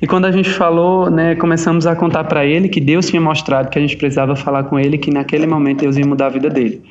E 0.00 0.06
quando 0.06 0.24
a 0.24 0.32
gente 0.32 0.50
falou, 0.50 1.08
né, 1.08 1.36
começamos 1.36 1.86
a 1.86 1.94
contar 1.94 2.24
para 2.24 2.44
ele 2.44 2.68
que 2.68 2.80
Deus 2.80 3.06
tinha 3.06 3.20
mostrado 3.20 3.70
que 3.70 3.78
a 3.78 3.82
gente 3.82 3.96
precisava 3.96 4.34
falar 4.34 4.64
com 4.64 4.78
ele, 4.78 4.98
que 4.98 5.12
naquele 5.12 5.46
momento 5.46 5.82
Deus 5.82 5.96
ia 5.96 6.04
mudar 6.04 6.26
a 6.26 6.30
vida 6.30 6.50
dele. 6.50 6.82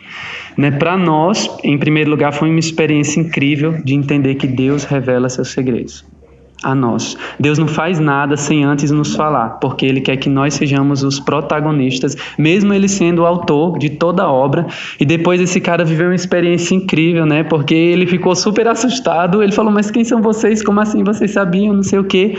Né, 0.57 0.71
para 0.71 0.95
nós, 0.95 1.49
em 1.63 1.77
primeiro 1.77 2.09
lugar, 2.09 2.31
foi 2.31 2.49
uma 2.49 2.59
experiência 2.59 3.19
incrível 3.19 3.81
de 3.83 3.95
entender 3.95 4.35
que 4.35 4.47
Deus 4.47 4.85
revela 4.85 5.27
seus 5.27 5.49
segredos 5.49 6.05
a 6.63 6.75
nós. 6.75 7.17
Deus 7.39 7.57
não 7.57 7.67
faz 7.67 7.99
nada 7.99 8.37
sem 8.37 8.63
antes 8.63 8.91
nos 8.91 9.15
falar, 9.15 9.59
porque 9.59 9.85
Ele 9.85 10.01
quer 10.01 10.17
que 10.17 10.29
nós 10.29 10.53
sejamos 10.53 11.03
os 11.03 11.19
protagonistas, 11.19 12.15
mesmo 12.37 12.73
Ele 12.73 12.87
sendo 12.87 13.23
o 13.23 13.25
autor 13.25 13.77
de 13.77 13.89
toda 13.89 14.23
a 14.23 14.31
obra. 14.31 14.67
E 14.99 15.05
depois 15.05 15.41
esse 15.41 15.59
cara 15.59 15.83
viveu 15.83 16.07
uma 16.07 16.15
experiência 16.15 16.75
incrível, 16.75 17.25
né? 17.25 17.43
Porque 17.43 17.73
ele 17.73 18.05
ficou 18.05 18.35
super 18.35 18.67
assustado. 18.67 19.41
Ele 19.41 19.51
falou: 19.51 19.71
Mas 19.71 19.89
quem 19.91 20.03
são 20.03 20.21
vocês? 20.21 20.63
Como 20.63 20.79
assim 20.79 21.03
vocês 21.03 21.31
sabiam? 21.31 21.73
Não 21.73 21.83
sei 21.83 21.99
o 21.99 22.03
quê. 22.03 22.37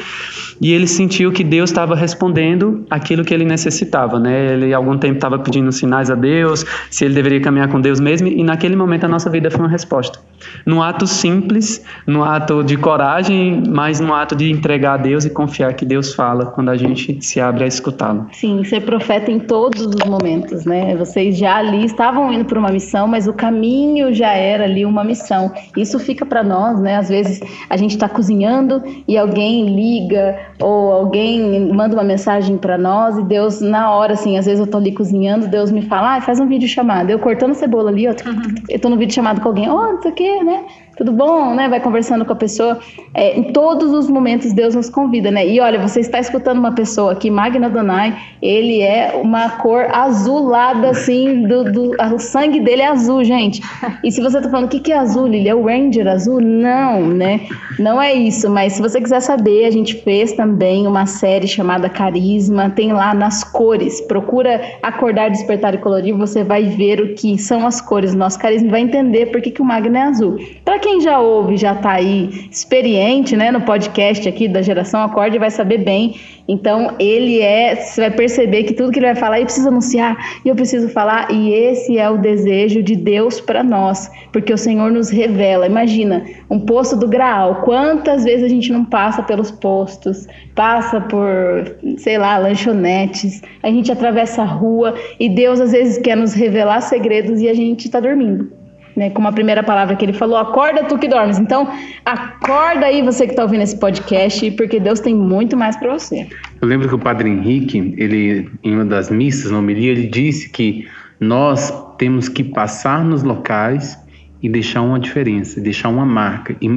E 0.61 0.73
ele 0.73 0.87
sentiu 0.87 1.33
que 1.33 1.43
Deus 1.43 1.71
estava 1.71 1.97
respondendo 1.97 2.87
aquilo 2.89 3.25
que 3.25 3.35
ele 3.35 3.45
necessitava, 3.45 4.19
né? 4.19 4.53
Ele 4.53 4.73
algum 4.73 4.97
tempo 4.97 5.15
estava 5.15 5.39
pedindo 5.39 5.73
sinais 5.73 6.11
a 6.11 6.15
Deus, 6.15 6.65
se 6.89 7.05
ele 7.05 7.15
deveria 7.15 7.41
caminhar 7.41 7.69
com 7.69 7.81
Deus 7.81 7.99
mesmo, 7.99 8.29
e 8.29 8.45
naquele 8.45 8.77
momento 8.77 9.05
a 9.05 9.09
nossa 9.09 9.29
vida 9.29 9.51
foi 9.51 9.61
uma 9.61 9.69
resposta. 9.69 10.21
Num 10.65 10.81
ato 10.81 11.07
simples, 11.07 11.85
num 12.07 12.23
ato 12.23 12.63
de 12.63 12.77
coragem, 12.77 13.63
mas 13.69 13.99
num 13.99 14.12
ato 14.15 14.35
de 14.35 14.51
entregar 14.51 14.95
a 14.95 14.97
Deus 14.97 15.25
e 15.25 15.31
confiar 15.31 15.75
que 15.75 15.85
Deus 15.85 16.15
fala 16.15 16.47
quando 16.47 16.71
a 16.71 16.77
gente 16.77 17.23
se 17.25 17.41
abre 17.41 17.65
a 17.65 17.67
escutá-lo. 17.67 18.27
Sim, 18.33 18.63
ser 18.65 18.83
profeta 18.83 19.31
em 19.31 19.39
todos 19.39 19.87
os 19.87 19.95
momentos, 20.07 20.65
né? 20.65 20.95
Vocês 20.97 21.37
já 21.37 21.57
ali 21.57 21.85
estavam 21.85 22.33
indo 22.33 22.45
para 22.45 22.59
uma 22.59 22.71
missão, 22.71 23.07
mas 23.07 23.27
o 23.27 23.33
caminho 23.33 24.13
já 24.13 24.33
era 24.33 24.65
ali 24.65 24.85
uma 24.85 25.05
missão. 25.05 25.53
Isso 25.77 25.99
fica 25.99 26.25
para 26.25 26.43
nós, 26.43 26.81
né? 26.81 26.97
Às 26.97 27.09
vezes 27.09 27.41
a 27.69 27.77
gente 27.77 27.93
está 27.93 28.09
cozinhando 28.09 28.83
e 29.07 29.17
alguém 29.17 29.75
liga 29.75 30.39
ou 30.61 30.93
alguém 30.93 31.73
manda 31.73 31.95
uma 31.95 32.05
mensagem 32.05 32.57
para 32.57 32.79
nós 32.79 33.17
e 33.19 33.23
Deus 33.23 33.61
na 33.61 33.91
hora, 33.91 34.15
assim, 34.15 34.39
às 34.39 34.47
vezes 34.47 34.61
eu 34.61 34.67
tô 34.67 34.79
ali 34.79 34.93
cozinhando, 34.93 35.49
Deus 35.49 35.71
me 35.71 35.83
fala, 35.83 36.17
ah, 36.17 36.21
faz 36.21 36.39
um 36.41 36.47
vídeo 36.47 36.69
chamado. 36.69 37.11
Eu 37.11 37.19
cortando 37.19 37.55
cebola 37.55 37.91
ali, 37.91 38.05
eu 38.05 38.15
tô, 38.15 38.25
eu 38.69 38.79
tô 38.79 38.89
no 38.89 38.97
vídeo 38.97 39.15
chamado 39.15 39.41
com 39.41 39.49
alguém, 39.49 39.69
oh, 39.69 39.93
não 39.93 40.03
sei 40.03 40.11
o 40.11 40.15
quê, 40.15 40.45
né? 40.45 40.65
Tudo 40.97 41.13
bom, 41.13 41.55
né? 41.55 41.69
Vai 41.69 41.81
conversando 41.81 42.25
com 42.25 42.33
a 42.33 42.37
pessoa. 42.37 42.79
É, 43.15 43.39
em 43.39 43.53
todos 43.53 43.93
os 43.93 44.09
momentos 44.09 44.53
Deus 44.53 44.75
nos 44.75 44.91
convida, 44.91 45.31
né? 45.31 45.47
E 45.47 45.61
olha, 45.61 45.81
você 45.81 46.01
está 46.01 46.19
escutando 46.19 46.59
uma 46.59 46.73
pessoa 46.73 47.13
aqui, 47.13 47.31
Magna 47.31 47.69
Donai, 47.69 48.17
ele 48.41 48.81
é 48.81 49.19
uma 49.23 49.49
cor 49.51 49.87
azulada, 49.93 50.91
assim, 50.91 51.43
do, 51.47 51.65
do 51.65 51.93
o 52.15 52.19
sangue 52.19 52.61
dele 52.61 52.83
é 52.83 52.89
azul, 52.89 53.25
gente. 53.25 53.63
E 54.03 54.11
se 54.11 54.21
você 54.21 54.39
está 54.39 54.51
falando, 54.51 54.67
o 54.67 54.69
que, 54.69 54.81
que 54.81 54.93
é 54.93 54.99
azul, 54.99 55.27
Ele 55.27 55.49
É 55.49 55.55
o 55.55 55.65
Ranger 55.65 56.07
azul? 56.09 56.41
Não, 56.41 57.07
né? 57.07 57.41
Não 57.79 58.01
é 58.01 58.13
isso, 58.13 58.51
mas 58.51 58.75
se 58.75 58.83
você 58.83 59.01
quiser 59.01 59.21
saber, 59.21 59.65
a 59.65 59.71
gente 59.71 59.97
fez 60.03 60.33
também 60.33 60.87
uma 60.87 61.07
série 61.07 61.47
chamada 61.47 61.89
Carisma, 61.89 62.71
tem 62.71 62.93
lá 62.93 63.15
nas 63.15 63.45
cores. 63.45 64.01
Procura 64.03 64.61
acordar, 64.83 65.31
despertar 65.31 65.75
e 65.75 65.79
colorir, 65.79 66.15
você 66.15 66.43
vai 66.43 66.65
ver 66.65 67.01
o 67.01 67.15
que 67.15 67.39
são 67.39 67.67
as 67.67 67.81
cores 67.81 68.13
do 68.13 68.19
nosso 68.19 68.39
carisma 68.39 68.69
e 68.69 68.71
vai 68.71 68.81
entender 68.81 69.27
por 69.27 69.41
que, 69.41 69.51
que 69.51 69.63
o 69.63 69.65
Magna 69.65 69.99
é 69.99 70.03
azul. 70.03 70.37
Para 70.65 70.79
quem 70.83 71.01
já 71.01 71.21
ouve, 71.21 71.57
já 71.57 71.73
está 71.73 71.93
aí 71.93 72.49
experiente, 72.51 73.37
né, 73.37 73.53
no 73.53 73.61
podcast 73.61 74.29
aqui 74.29 74.49
da 74.49 74.61
Geração 74.61 75.01
Acorde, 75.01 75.39
vai 75.39 75.51
saber 75.51 75.79
bem. 75.79 76.17
Então, 76.49 76.97
ele 76.99 77.41
é, 77.41 77.77
você 77.77 78.01
vai 78.01 78.11
perceber 78.11 78.65
que 78.65 78.75
tudo 78.75 78.91
que 78.91 78.99
ele 78.99 79.07
vai 79.07 79.15
falar, 79.15 79.37
ele 79.37 79.45
precisa 79.45 79.69
anunciar, 79.69 80.17
e 80.45 80.49
eu 80.49 80.57
preciso 80.57 80.89
falar, 80.89 81.31
e 81.31 81.53
esse 81.55 81.97
é 81.97 82.11
o 82.11 82.19
desejo 82.19 82.83
de 82.83 82.97
Deus 82.97 83.41
para 83.41 83.63
nós, 83.63 84.11
porque 84.33 84.53
o 84.53 84.59
Senhor 84.59 84.91
nos 84.91 85.09
revela. 85.09 85.67
Imagina, 85.67 86.25
um 86.51 86.59
posto 86.59 86.97
do 86.97 87.07
Graal, 87.07 87.63
quantas 87.63 88.25
vezes 88.25 88.45
a 88.45 88.49
gente 88.49 88.73
não 88.73 88.85
passa 88.85 89.23
pelos 89.23 89.53
postos, 89.53 90.27
passa 90.53 91.01
por, 91.01 91.77
sei 91.97 92.19
lá, 92.19 92.39
lanchonetes, 92.39 93.41
a 93.63 93.69
gente 93.69 93.93
atravessa 93.93 94.43
a 94.43 94.47
rua 94.47 94.95
e 95.19 95.29
Deus 95.29 95.61
às 95.61 95.71
vezes 95.71 95.99
quer 95.99 96.17
nos 96.17 96.35
revelar 96.35 96.81
segredos 96.81 97.41
e 97.41 97.49
a 97.49 97.55
gente 97.55 97.87
está 97.87 98.01
dormindo 98.01 98.62
né? 98.97 99.11
Como 99.11 99.29
a 99.29 99.33
primeira 99.33 99.63
palavra 99.63 99.97
que 99.97 100.05
ele 100.05 100.13
falou, 100.13 100.37
acorda 100.37 100.85
tu 100.85 100.99
que 100.99 101.09
dormes. 101.09 101.39
Então, 101.39 101.69
acorda 102.05 102.87
aí 102.87 103.03
você 103.03 103.27
que 103.27 103.33
está 103.33 103.43
ouvindo 103.43 103.63
esse 103.63 103.77
podcast, 103.77 104.51
porque 104.53 104.79
Deus 104.79 105.01
tem 105.01 105.15
muito 105.15 105.57
mais 105.57 105.77
para 105.77 105.93
você. 105.93 106.29
Eu 106.61 106.69
lembro 106.69 106.89
que 106.89 106.95
o 106.95 106.99
Padre 106.99 107.29
Henrique, 107.29 107.95
ele 107.97 108.51
em 108.63 108.75
uma 108.75 108.85
das 108.85 109.11
missas, 109.11 109.51
na 109.51 109.59
homilia, 109.59 109.93
ele 109.93 110.07
disse 110.07 110.49
que 110.49 110.87
nós 111.19 111.73
temos 111.99 112.29
que 112.29 112.43
passar 112.43 113.05
nos 113.05 113.23
locais 113.23 113.99
e 114.43 114.49
deixar 114.49 114.83
uma 114.83 114.99
diferença, 114.99 115.61
deixar 115.61 115.89
uma 115.89 116.05
marca 116.05 116.57
e 116.61 116.69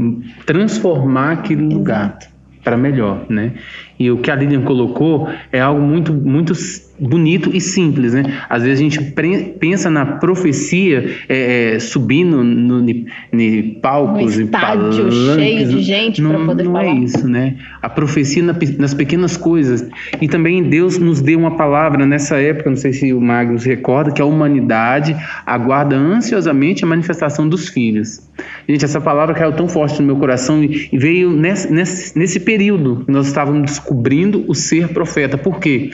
transformar 0.46 1.32
aquele 1.32 1.64
lugar 1.64 2.18
para 2.64 2.78
melhor, 2.78 3.26
né? 3.30 3.54
E 3.98 4.10
o 4.12 4.18
que 4.18 4.30
a 4.30 4.36
Lilian 4.36 4.62
colocou 4.62 5.30
é 5.52 5.60
algo 5.60 5.82
muito, 5.82 6.14
muito 6.14 6.54
bonito 7.00 7.50
e 7.54 7.60
simples, 7.60 8.14
né? 8.14 8.24
Às 8.50 8.64
vezes 8.64 8.80
a 8.80 8.84
gente 8.84 9.14
pensa 9.60 9.90
na 9.90 10.06
profecia 10.06 11.16
é, 11.28 11.76
é, 11.76 11.80
subindo 11.80 12.44
no, 12.44 12.82
no, 12.82 13.76
palcos, 13.82 14.38
no 14.38 14.44
estádio 14.44 15.12
cheio 15.12 15.68
de 15.68 15.82
gente 15.82 16.22
para 16.22 16.40
poder 16.40 16.64
não 16.64 16.72
falar. 16.72 16.86
Não 16.86 16.92
é 16.92 17.04
isso, 17.04 17.28
né? 17.28 17.56
A 17.82 17.90
profecia 17.90 18.42
na, 18.42 18.56
nas 18.80 18.94
pequenas 18.94 19.36
coisas. 19.36 19.88
E 20.22 20.28
também 20.28 20.64
Deus 20.64 20.98
nos 20.98 21.22
deu 21.22 21.38
uma 21.38 21.56
palavra 21.58 22.06
nessa 22.06 22.38
época, 22.38 22.70
não 22.70 22.78
sei 22.78 22.94
se 22.94 23.14
o 23.14 23.20
Magnus 23.20 23.66
recorda, 23.66 24.12
que 24.12 24.22
a 24.22 24.26
humanidade 24.26 25.16
aguarda 25.46 25.96
ansiosamente 25.96 26.84
a 26.84 26.88
manifestação 26.88 27.48
dos 27.48 27.68
filhos. 27.68 28.22
Gente, 28.68 28.84
essa 28.84 29.00
palavra 29.00 29.34
caiu 29.36 29.54
tão 29.54 29.68
forte 29.68 30.00
no 30.02 30.08
meu 30.08 30.18
coração 30.18 30.64
e, 30.64 30.90
e 30.92 30.98
veio 30.98 31.32
nesse, 31.32 31.72
nesse, 31.72 32.18
nesse 32.18 32.40
período. 32.40 33.06
Nós 33.08 33.28
estávamos 33.28 33.64
descobrindo 33.64 34.44
o 34.48 34.56
ser 34.56 34.90
profeta. 34.90 35.38
Por 35.38 35.60
quê? 35.60 35.92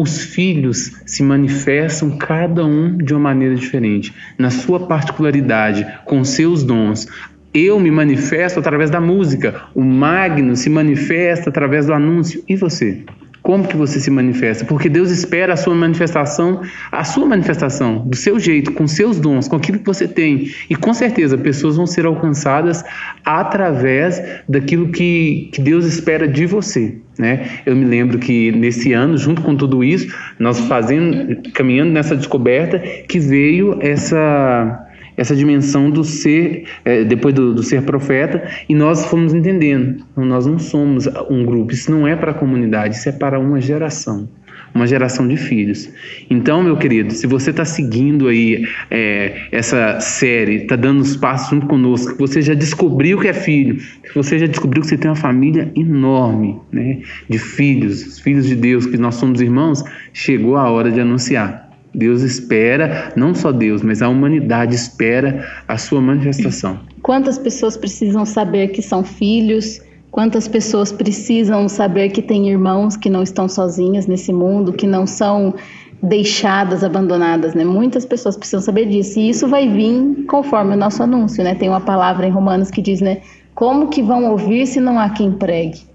Os 0.00 0.22
filhos 0.22 0.92
se 1.04 1.24
manifestam 1.24 2.16
cada 2.16 2.64
um 2.64 2.96
de 2.96 3.12
uma 3.12 3.18
maneira 3.18 3.56
diferente, 3.56 4.14
na 4.38 4.48
sua 4.48 4.86
particularidade, 4.86 5.84
com 6.04 6.22
seus 6.22 6.62
dons. 6.62 7.08
Eu 7.52 7.80
me 7.80 7.90
manifesto 7.90 8.60
através 8.60 8.90
da 8.90 9.00
música, 9.00 9.62
o 9.74 9.82
Magno 9.82 10.54
se 10.54 10.70
manifesta 10.70 11.50
através 11.50 11.86
do 11.86 11.92
anúncio. 11.92 12.44
E 12.48 12.54
você? 12.54 13.02
Como 13.48 13.66
que 13.66 13.78
você 13.78 13.98
se 13.98 14.10
manifesta? 14.10 14.66
Porque 14.66 14.90
Deus 14.90 15.10
espera 15.10 15.54
a 15.54 15.56
sua 15.56 15.74
manifestação, 15.74 16.60
a 16.92 17.02
sua 17.02 17.24
manifestação, 17.24 18.06
do 18.06 18.14
seu 18.14 18.38
jeito, 18.38 18.72
com 18.72 18.86
seus 18.86 19.18
dons, 19.18 19.48
com 19.48 19.56
aquilo 19.56 19.78
que 19.78 19.86
você 19.86 20.06
tem. 20.06 20.50
E 20.68 20.76
com 20.76 20.92
certeza 20.92 21.38
pessoas 21.38 21.74
vão 21.74 21.86
ser 21.86 22.04
alcançadas 22.04 22.84
através 23.24 24.22
daquilo 24.46 24.90
que, 24.90 25.48
que 25.50 25.62
Deus 25.62 25.86
espera 25.86 26.28
de 26.28 26.44
você. 26.44 26.98
Né? 27.18 27.48
Eu 27.64 27.74
me 27.74 27.86
lembro 27.86 28.18
que 28.18 28.52
nesse 28.52 28.92
ano, 28.92 29.16
junto 29.16 29.40
com 29.40 29.56
tudo 29.56 29.82
isso, 29.82 30.14
nós 30.38 30.60
fazendo, 30.60 31.40
caminhando 31.54 31.90
nessa 31.90 32.14
descoberta, 32.14 32.78
que 33.08 33.18
veio 33.18 33.78
essa 33.80 34.87
essa 35.18 35.34
dimensão 35.34 35.90
do 35.90 36.04
ser, 36.04 36.64
é, 36.84 37.04
depois 37.04 37.34
do, 37.34 37.52
do, 37.52 37.62
ser 37.62 37.82
profeta, 37.82 38.48
e 38.68 38.74
nós 38.74 39.04
fomos 39.06 39.34
entendendo. 39.34 40.04
nós 40.16 40.46
não 40.46 40.60
somos 40.60 41.08
um 41.28 41.44
grupo, 41.44 41.72
isso 41.72 41.90
não 41.90 42.06
é 42.06 42.14
para 42.14 42.30
a 42.30 42.34
comunidade, 42.34 42.94
isso 42.94 43.08
é 43.08 43.12
para 43.12 43.38
uma 43.38 43.60
geração. 43.60 44.28
Uma 44.74 44.86
geração 44.86 45.26
de 45.26 45.36
filhos. 45.36 45.90
Então, 46.28 46.62
meu 46.62 46.76
querido, 46.76 47.12
se 47.12 47.26
você 47.26 47.50
está 47.50 47.64
seguindo 47.64 48.28
aí 48.28 48.64
é, 48.90 49.48
essa 49.50 49.98
série, 49.98 50.56
está 50.56 50.76
dando 50.76 51.00
os 51.00 51.16
passos 51.16 51.50
junto 51.50 51.66
conosco, 51.66 52.14
você 52.18 52.40
já 52.42 52.54
descobriu 52.54 53.18
que 53.18 53.28
é 53.28 53.32
filho, 53.32 53.78
você 54.14 54.38
já 54.38 54.46
descobriu 54.46 54.82
que 54.82 54.88
você 54.88 54.98
tem 54.98 55.10
uma 55.10 55.16
família 55.16 55.72
enorme 55.74 56.60
né, 56.70 56.98
de 57.28 57.38
filhos, 57.38 58.06
os 58.06 58.18
filhos 58.20 58.46
de 58.46 58.54
Deus, 58.54 58.86
que 58.86 58.98
nós 58.98 59.14
somos 59.16 59.40
irmãos, 59.40 59.82
chegou 60.12 60.56
a 60.56 60.70
hora 60.70 60.92
de 60.92 61.00
anunciar. 61.00 61.67
Deus 61.94 62.22
espera, 62.22 63.12
não 63.16 63.34
só 63.34 63.50
Deus, 63.50 63.82
mas 63.82 64.02
a 64.02 64.08
humanidade 64.08 64.74
espera 64.74 65.46
a 65.66 65.78
sua 65.78 66.00
manifestação. 66.00 66.78
Quantas 67.02 67.38
pessoas 67.38 67.76
precisam 67.76 68.24
saber 68.24 68.68
que 68.68 68.82
são 68.82 69.02
filhos? 69.02 69.80
Quantas 70.10 70.48
pessoas 70.48 70.92
precisam 70.92 71.68
saber 71.68 72.10
que 72.10 72.22
têm 72.22 72.48
irmãos 72.48 72.96
que 72.96 73.10
não 73.10 73.22
estão 73.22 73.48
sozinhas 73.48 74.06
nesse 74.06 74.32
mundo, 74.32 74.72
que 74.72 74.86
não 74.86 75.06
são 75.06 75.54
deixadas, 76.02 76.84
abandonadas, 76.84 77.54
né? 77.54 77.64
Muitas 77.64 78.04
pessoas 78.04 78.36
precisam 78.36 78.60
saber 78.60 78.86
disso. 78.86 79.18
E 79.18 79.30
isso 79.30 79.48
vai 79.48 79.68
vir 79.68 80.24
conforme 80.28 80.74
o 80.74 80.78
nosso 80.78 81.02
anúncio, 81.02 81.42
né? 81.42 81.54
Tem 81.54 81.68
uma 81.68 81.80
palavra 81.80 82.26
em 82.26 82.30
Romanos 82.30 82.70
que 82.70 82.80
diz, 82.80 83.00
né? 83.00 83.18
Como 83.54 83.88
que 83.88 84.02
vão 84.02 84.30
ouvir 84.30 84.66
se 84.66 84.80
não 84.80 84.98
há 84.98 85.10
quem 85.10 85.32
pregue? 85.32 85.87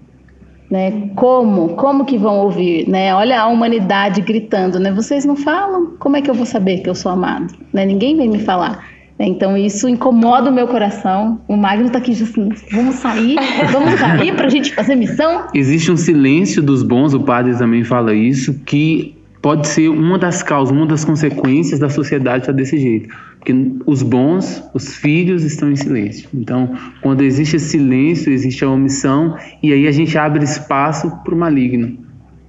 Né? 0.70 1.10
Como? 1.14 1.70
Como 1.70 2.04
que 2.04 2.18
vão 2.18 2.38
ouvir? 2.38 2.88
Né? 2.88 3.14
Olha 3.14 3.40
a 3.40 3.46
humanidade 3.46 4.20
gritando, 4.22 4.80
né? 4.80 4.90
Vocês 4.92 5.24
não 5.24 5.36
falam? 5.36 5.94
Como 5.98 6.16
é 6.16 6.22
que 6.22 6.30
eu 6.30 6.34
vou 6.34 6.46
saber 6.46 6.78
que 6.78 6.88
eu 6.88 6.94
sou 6.94 7.12
amado? 7.12 7.54
Né? 7.72 7.84
Ninguém 7.84 8.16
vem 8.16 8.28
me 8.28 8.40
falar. 8.40 8.84
Né? 9.18 9.26
Então 9.26 9.56
isso 9.56 9.88
incomoda 9.88 10.50
o 10.50 10.52
meu 10.52 10.66
coração. 10.66 11.40
O 11.46 11.56
Magno 11.56 11.86
está 11.86 11.98
aqui 11.98 12.12
assim, 12.12 12.48
vamos 12.72 12.96
sair, 12.96 13.36
vamos 13.70 13.98
sair 14.00 14.34
para 14.34 14.46
a 14.46 14.50
gente 14.50 14.74
fazer 14.74 14.96
missão. 14.96 15.46
Existe 15.54 15.92
um 15.92 15.96
silêncio 15.96 16.62
dos 16.62 16.82
bons, 16.82 17.14
o 17.14 17.20
padre 17.20 17.56
também 17.56 17.84
fala 17.84 18.14
isso, 18.14 18.54
que 18.64 19.14
pode 19.40 19.68
ser 19.68 19.90
uma 19.90 20.18
das 20.18 20.42
causas, 20.42 20.74
uma 20.74 20.86
das 20.86 21.04
consequências 21.04 21.78
da 21.78 21.90
sociedade 21.90 22.44
estar 22.44 22.52
desse 22.52 22.78
jeito. 22.78 23.14
Porque 23.44 23.54
os 23.84 24.02
bons, 24.02 24.64
os 24.72 24.96
filhos 24.96 25.44
estão 25.44 25.70
em 25.70 25.76
silêncio. 25.76 26.30
Então, 26.32 26.74
quando 27.02 27.22
existe 27.22 27.60
silêncio, 27.60 28.32
existe 28.32 28.64
a 28.64 28.70
omissão, 28.70 29.36
e 29.62 29.70
aí 29.70 29.86
a 29.86 29.92
gente 29.92 30.16
abre 30.16 30.42
espaço 30.42 31.10
para 31.22 31.34
o 31.34 31.36
maligno, 31.36 31.98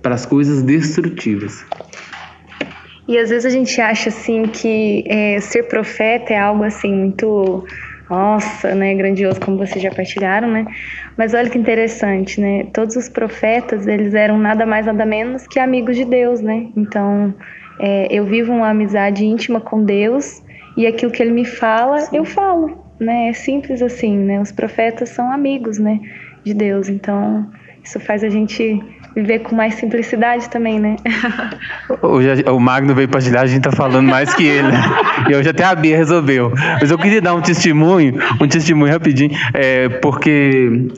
para 0.01 0.15
as 0.15 0.25
coisas 0.25 0.63
destrutivas. 0.63 1.65
E 3.09 3.17
às 3.17 3.29
vezes 3.29 3.45
a 3.45 3.49
gente 3.49 3.79
acha 3.81 4.07
assim 4.07 4.43
que 4.43 5.03
é, 5.05 5.37
ser 5.41 5.63
profeta 5.63 6.33
é 6.33 6.39
algo 6.39 6.63
assim 6.63 6.93
muito 6.93 7.65
nossa, 8.09 8.73
né, 8.73 8.93
grandioso 8.93 9.41
como 9.41 9.57
vocês 9.57 9.81
já 9.81 9.91
partilharam, 9.91 10.47
né? 10.47 10.65
Mas 11.17 11.33
olha 11.33 11.49
que 11.49 11.57
interessante, 11.57 12.39
né? 12.39 12.67
Todos 12.71 12.95
os 12.95 13.09
profetas, 13.09 13.85
eles 13.85 14.13
eram 14.13 14.37
nada 14.37 14.65
mais 14.65 14.85
nada 14.85 15.05
menos 15.05 15.45
que 15.45 15.59
amigos 15.59 15.97
de 15.97 16.05
Deus, 16.05 16.39
né? 16.39 16.67
Então, 16.77 17.33
é, 17.79 18.07
eu 18.09 18.23
vivo 18.23 18.53
uma 18.53 18.69
amizade 18.69 19.25
íntima 19.25 19.59
com 19.59 19.83
Deus 19.83 20.44
e 20.77 20.85
aquilo 20.85 21.11
que 21.11 21.21
ele 21.21 21.31
me 21.31 21.45
fala, 21.45 21.99
Sim. 22.01 22.17
eu 22.17 22.25
falo, 22.25 22.77
né? 22.99 23.29
É 23.29 23.33
simples 23.33 23.81
assim, 23.81 24.17
né? 24.17 24.39
Os 24.41 24.51
profetas 24.51 25.09
são 25.09 25.31
amigos, 25.31 25.77
né, 25.77 25.99
de 26.43 26.53
Deus. 26.53 26.89
Então, 26.89 27.49
isso 27.83 27.99
faz 27.99 28.23
a 28.23 28.29
gente 28.29 28.81
viver 29.15 29.39
com 29.39 29.55
mais 29.55 29.75
simplicidade 29.75 30.49
também, 30.49 30.77
né? 30.79 30.97
Hoje 32.01 32.43
o 32.49 32.59
Magno 32.59 32.93
veio 32.93 33.07
partilhar, 33.07 33.43
a 33.43 33.47
gente 33.47 33.63
tá 33.63 33.71
falando 33.71 34.07
mais 34.07 34.33
que 34.33 34.43
ele. 34.43 34.67
e 35.29 35.35
hoje 35.35 35.49
até 35.49 35.63
a 35.63 35.73
Bia 35.73 35.95
resolveu. 35.95 36.51
Mas 36.81 36.91
eu 36.91 36.97
queria 36.97 37.21
dar 37.21 37.33
um 37.33 37.41
testemunho, 37.41 38.19
um 38.41 38.47
testemunho 38.47 38.91
rapidinho, 38.91 39.31
é, 39.53 39.87
porque 39.87 40.89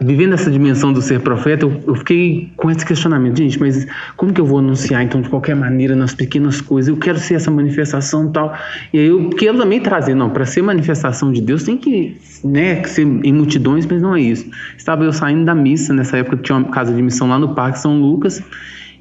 vivendo 0.00 0.34
essa 0.34 0.50
dimensão 0.50 0.92
do 0.92 1.00
ser 1.00 1.20
profeta, 1.20 1.64
eu, 1.64 1.80
eu, 1.86 1.94
fiquei 1.94 2.52
com 2.56 2.70
esse 2.70 2.84
questionamento, 2.84 3.38
gente, 3.38 3.58
mas 3.58 3.86
como 4.16 4.32
que 4.32 4.40
eu 4.40 4.44
vou 4.44 4.58
anunciar 4.58 5.02
então 5.02 5.20
de 5.20 5.28
qualquer 5.28 5.56
maneira 5.56 5.96
nas 5.96 6.14
pequenas 6.14 6.60
coisas? 6.60 6.88
Eu 6.88 6.96
quero 6.96 7.18
ser 7.18 7.34
essa 7.34 7.50
manifestação 7.50 8.30
tal. 8.30 8.54
E 8.92 8.98
aí 8.98 9.06
eu 9.06 9.30
quero 9.30 9.58
também 9.58 9.80
trazer, 9.80 10.14
não, 10.14 10.30
para 10.30 10.44
ser 10.44 10.62
manifestação 10.62 11.32
de 11.32 11.40
Deus 11.40 11.64
tem 11.64 11.76
que, 11.76 12.16
né, 12.44 12.82
ser 12.84 13.02
em 13.02 13.32
multidões, 13.32 13.86
mas 13.86 14.02
não 14.02 14.14
é 14.14 14.20
isso. 14.20 14.48
Estava 14.76 15.04
eu 15.04 15.12
saindo 15.12 15.44
da 15.44 15.54
missa 15.54 15.94
nessa 15.94 16.18
época 16.18 16.36
que 16.36 16.42
tinha 16.44 16.58
uma 16.58 16.68
casa 16.68 16.92
de 16.92 17.02
missão 17.02 17.28
lá 17.28 17.38
no 17.38 17.54
Parque 17.54 17.78
São 17.78 17.98
Lucas. 17.98 18.42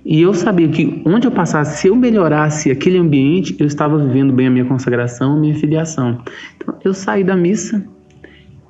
E 0.05 0.21
eu 0.21 0.35
sabia 0.35 0.67
que 0.69 1.01
onde 1.03 1.25
eu 1.25 1.31
passasse, 1.31 1.81
se 1.81 1.87
eu 1.87 1.95
melhorasse 1.95 2.69
aquele 2.69 2.99
ambiente, 2.99 3.55
eu 3.59 3.65
estava 3.65 3.97
vivendo 3.97 4.31
bem 4.31 4.45
a 4.45 4.51
minha 4.51 4.65
consagração, 4.65 5.33
a 5.33 5.35
minha 5.35 5.55
filiação. 5.55 6.21
Então, 6.55 6.75
eu 6.83 6.93
saí 6.93 7.23
da 7.23 7.35
missa, 7.35 7.83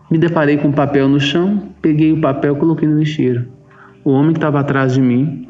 me 0.10 0.18
deparei 0.18 0.58
com 0.58 0.68
um 0.68 0.72
papel 0.72 1.08
no 1.08 1.20
chão, 1.20 1.70
peguei 1.82 2.12
o 2.12 2.22
papel 2.22 2.56
e 2.56 2.60
coloquei 2.60 2.88
no 2.88 3.00
lixeiro. 3.00 3.48
O 4.04 4.12
homem 4.12 4.34
que 4.34 4.38
estava 4.38 4.60
atrás 4.60 4.94
de 4.94 5.02
mim 5.02 5.48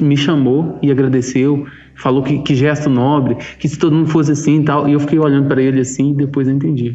me 0.00 0.16
chamou 0.16 0.78
e 0.82 0.90
agradeceu, 0.90 1.66
falou 1.94 2.22
que, 2.22 2.40
que 2.40 2.54
gesto 2.54 2.90
nobre, 2.90 3.36
que 3.58 3.68
se 3.68 3.78
todo 3.78 3.94
mundo 3.94 4.08
fosse 4.08 4.32
assim 4.32 4.60
e 4.60 4.64
tal. 4.64 4.88
E 4.88 4.92
eu 4.92 5.00
fiquei 5.00 5.18
olhando 5.18 5.46
para 5.46 5.62
ele 5.62 5.80
assim 5.80 6.10
e 6.10 6.14
depois 6.14 6.48
eu 6.48 6.54
entendi. 6.54 6.94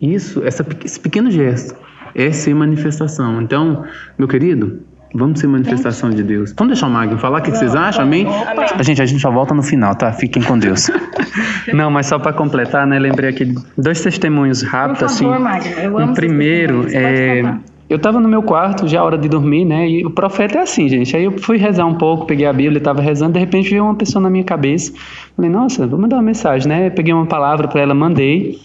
Isso, 0.00 0.44
essa, 0.44 0.64
esse 0.84 1.00
pequeno 1.00 1.30
gesto 1.30 1.74
é 2.14 2.30
ser 2.30 2.54
manifestação. 2.54 3.42
Então, 3.42 3.84
meu 4.18 4.28
querido, 4.28 4.80
Vamos 5.16 5.40
ser 5.40 5.46
manifestação 5.46 6.10
de 6.10 6.22
Deus. 6.22 6.52
Vamos 6.56 6.74
deixar 6.74 6.86
o 6.86 6.90
Magno 6.90 7.18
falar 7.18 7.38
o 7.38 7.42
que, 7.42 7.50
que 7.50 7.58
vocês 7.58 7.74
acham, 7.74 8.02
amém? 8.02 8.26
A 8.28 8.82
gente, 8.82 9.00
a 9.00 9.06
gente 9.06 9.20
só 9.20 9.30
volta 9.30 9.54
no 9.54 9.62
final, 9.62 9.94
tá? 9.94 10.12
Fiquem 10.12 10.42
com 10.42 10.58
Deus. 10.58 10.90
Não, 11.72 11.90
mas 11.90 12.06
só 12.06 12.18
para 12.18 12.32
completar, 12.32 12.86
né? 12.86 12.98
Lembrei 12.98 13.30
aqui 13.30 13.54
dois 13.76 14.00
testemunhos 14.00 14.62
rápidos, 14.62 15.12
Por 15.12 15.18
favor, 15.18 15.34
assim. 15.34 15.42
Magno, 15.42 15.70
eu 15.80 15.98
amo 15.98 16.12
o 16.12 16.14
primeiro 16.14 16.86
é 16.90 17.42
eu 17.88 17.96
estava 17.96 18.18
no 18.18 18.28
meu 18.28 18.42
quarto, 18.42 18.88
já 18.88 19.00
a 19.00 19.04
hora 19.04 19.16
de 19.16 19.28
dormir, 19.28 19.64
né? 19.64 19.88
E 19.88 20.04
o 20.04 20.10
profeta 20.10 20.58
é 20.58 20.62
assim, 20.62 20.88
gente. 20.88 21.16
Aí 21.16 21.24
eu 21.24 21.32
fui 21.38 21.56
rezar 21.56 21.86
um 21.86 21.94
pouco, 21.94 22.26
peguei 22.26 22.46
a 22.46 22.52
Bíblia, 22.52 22.78
estava 22.78 23.00
rezando, 23.00 23.34
de 23.34 23.38
repente 23.38 23.70
veio 23.70 23.84
uma 23.84 23.94
pessoa 23.94 24.20
na 24.20 24.28
minha 24.28 24.44
cabeça. 24.44 24.92
Falei, 25.36 25.50
nossa, 25.50 25.86
vou 25.86 25.98
mandar 25.98 26.16
uma 26.16 26.22
mensagem, 26.22 26.68
né? 26.68 26.90
Peguei 26.90 27.14
uma 27.14 27.26
palavra 27.26 27.68
para 27.68 27.80
ela, 27.80 27.94
mandei. 27.94 28.58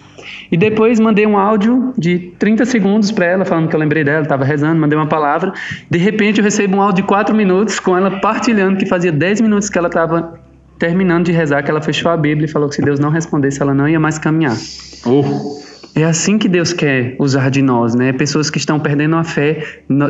E 0.52 0.58
depois 0.58 1.00
mandei 1.00 1.26
um 1.26 1.38
áudio 1.38 1.94
de 1.98 2.18
30 2.40 2.66
segundos 2.66 3.12
para 3.12 3.26
ela, 3.26 3.46
falando 3.46 3.68
que 3.68 3.76
eu 3.76 3.80
lembrei 3.80 4.04
dela, 4.04 4.24
estava 4.24 4.44
rezando, 4.44 4.80
mandei 4.80 4.98
uma 4.98 5.08
palavra. 5.08 5.54
De 5.90 5.98
repente 5.98 6.40
eu 6.40 6.44
recebo 6.44 6.78
um 6.78 6.82
áudio 6.82 7.04
de 7.04 7.08
4 7.08 7.36
minutos 7.36 7.80
com 7.80 7.96
ela 7.96 8.20
partilhando 8.20 8.78
que 8.78 8.86
fazia 8.86 9.12
10 9.12 9.42
minutos 9.42 9.70
que 9.70 9.78
ela 9.78 9.88
estava 9.88 10.40
terminando 10.80 11.26
de 11.26 11.32
rezar, 11.32 11.64
que 11.64 11.70
ela 11.70 11.82
fechou 11.82 12.10
a 12.12 12.18
Bíblia 12.18 12.46
e 12.46 12.50
falou 12.50 12.68
que 12.68 12.76
se 12.76 12.82
Deus 12.82 13.00
não 13.00 13.12
respondesse, 13.12 13.62
ela 13.62 13.74
não 13.74 13.88
ia 13.88 14.00
mais 14.00 14.18
caminhar. 14.18 14.58
Oh. 15.06 15.71
É 15.96 16.04
assim 16.04 16.38
que 16.38 16.48
Deus 16.48 16.72
quer 16.74 17.16
usar 17.20 17.50
de 17.50 17.62
nós, 17.62 17.96
né? 17.96 18.14
Pessoas 18.14 18.50
que 18.50 18.58
estão 18.58 18.80
perdendo 18.80 19.16
a 19.16 19.24
fé, 19.24 19.64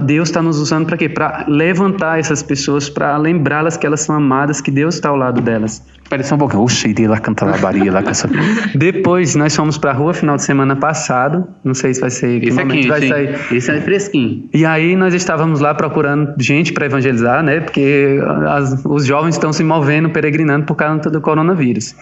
Deus 0.04 0.30
está 0.30 0.42
nos 0.42 0.60
usando 0.60 0.86
para 0.86 0.98
quê? 0.98 1.10
Para 1.10 1.46
levantar 1.48 2.20
essas 2.20 2.44
pessoas, 2.44 2.90
para 2.90 3.18
lembrá-las 3.18 3.78
que 3.78 3.86
elas 3.86 4.02
são 4.02 4.16
amadas, 4.16 4.62
que 4.62 4.70
Deus 4.70 4.96
está 4.96 5.10
ao 5.10 5.16
lado 5.16 5.42
delas. 5.42 5.84
Espera 6.12 6.24
só 6.24 6.36
um 6.36 6.40
pouquinho. 6.40 6.64
Oxe, 6.64 6.90
irei 6.90 7.08
lá 7.08 7.18
cantar 7.20 7.46
labaria 7.46 7.90
lá 7.90 8.04
com 8.04 8.10
essa. 8.10 8.30
Depois 8.76 9.34
nós 9.34 9.56
fomos 9.56 9.78
pra 9.78 9.94
rua 9.94 10.14
final 10.14 10.36
de 10.36 10.44
semana 10.44 10.76
passado. 10.76 11.48
Não 11.64 11.74
sei 11.74 11.94
se 11.94 12.02
vai 12.02 12.10
ser. 12.10 12.44
Esse 12.44 12.60
aqui, 12.60 12.86
vai 12.86 13.08
sair. 13.08 13.40
Esse 13.50 13.72
é 13.72 13.80
fresquinho. 13.80 14.50
E 14.54 14.66
aí 14.66 14.98
nós 14.98 15.14
estávamos 15.14 15.62
lá 15.62 15.74
procurando 15.74 16.34
gente 16.38 16.74
para 16.74 16.86
evangelizar, 16.86 17.42
né? 17.42 17.62
Porque 17.62 18.20
as, 18.50 18.84
os 18.84 19.06
jovens 19.06 19.36
estão 19.36 19.54
se 19.54 19.64
movendo, 19.64 20.10
peregrinando 20.10 20.66
por 20.66 20.76
causa 20.76 21.10
do 21.10 21.22
coronavírus. 21.22 21.96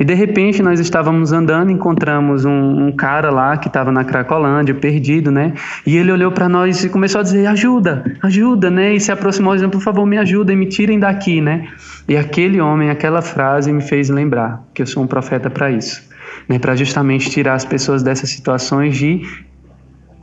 E 0.00 0.04
de 0.04 0.14
repente 0.14 0.60
nós 0.60 0.80
estávamos 0.80 1.32
andando, 1.32 1.70
encontramos 1.70 2.44
um, 2.44 2.88
um 2.88 2.90
cara 2.90 3.21
lá 3.30 3.56
que 3.56 3.68
estava 3.68 3.92
na 3.92 4.04
Cracolândia, 4.04 4.74
perdido, 4.74 5.30
né? 5.30 5.54
E 5.86 5.96
ele 5.96 6.10
olhou 6.12 6.32
para 6.32 6.48
nós 6.48 6.84
e 6.84 6.88
começou 6.88 7.20
a 7.20 7.22
dizer: 7.22 7.46
ajuda, 7.46 8.04
ajuda, 8.22 8.70
né? 8.70 8.94
E 8.94 9.00
se 9.00 9.12
aproximou 9.12 9.54
dizendo: 9.54 9.70
por 9.70 9.82
favor, 9.82 10.06
me 10.06 10.18
ajudem, 10.18 10.56
me 10.56 10.66
tirem 10.66 10.98
daqui, 10.98 11.40
né? 11.40 11.68
E 12.08 12.16
aquele 12.16 12.60
homem, 12.60 12.90
aquela 12.90 13.22
frase 13.22 13.72
me 13.72 13.82
fez 13.82 14.08
lembrar 14.08 14.62
que 14.74 14.82
eu 14.82 14.86
sou 14.86 15.02
um 15.02 15.06
profeta 15.06 15.48
para 15.48 15.70
isso, 15.70 16.02
né? 16.48 16.58
para 16.58 16.74
justamente 16.74 17.30
tirar 17.30 17.54
as 17.54 17.64
pessoas 17.64 18.02
dessas 18.02 18.30
situações 18.30 18.96
de 18.96 19.22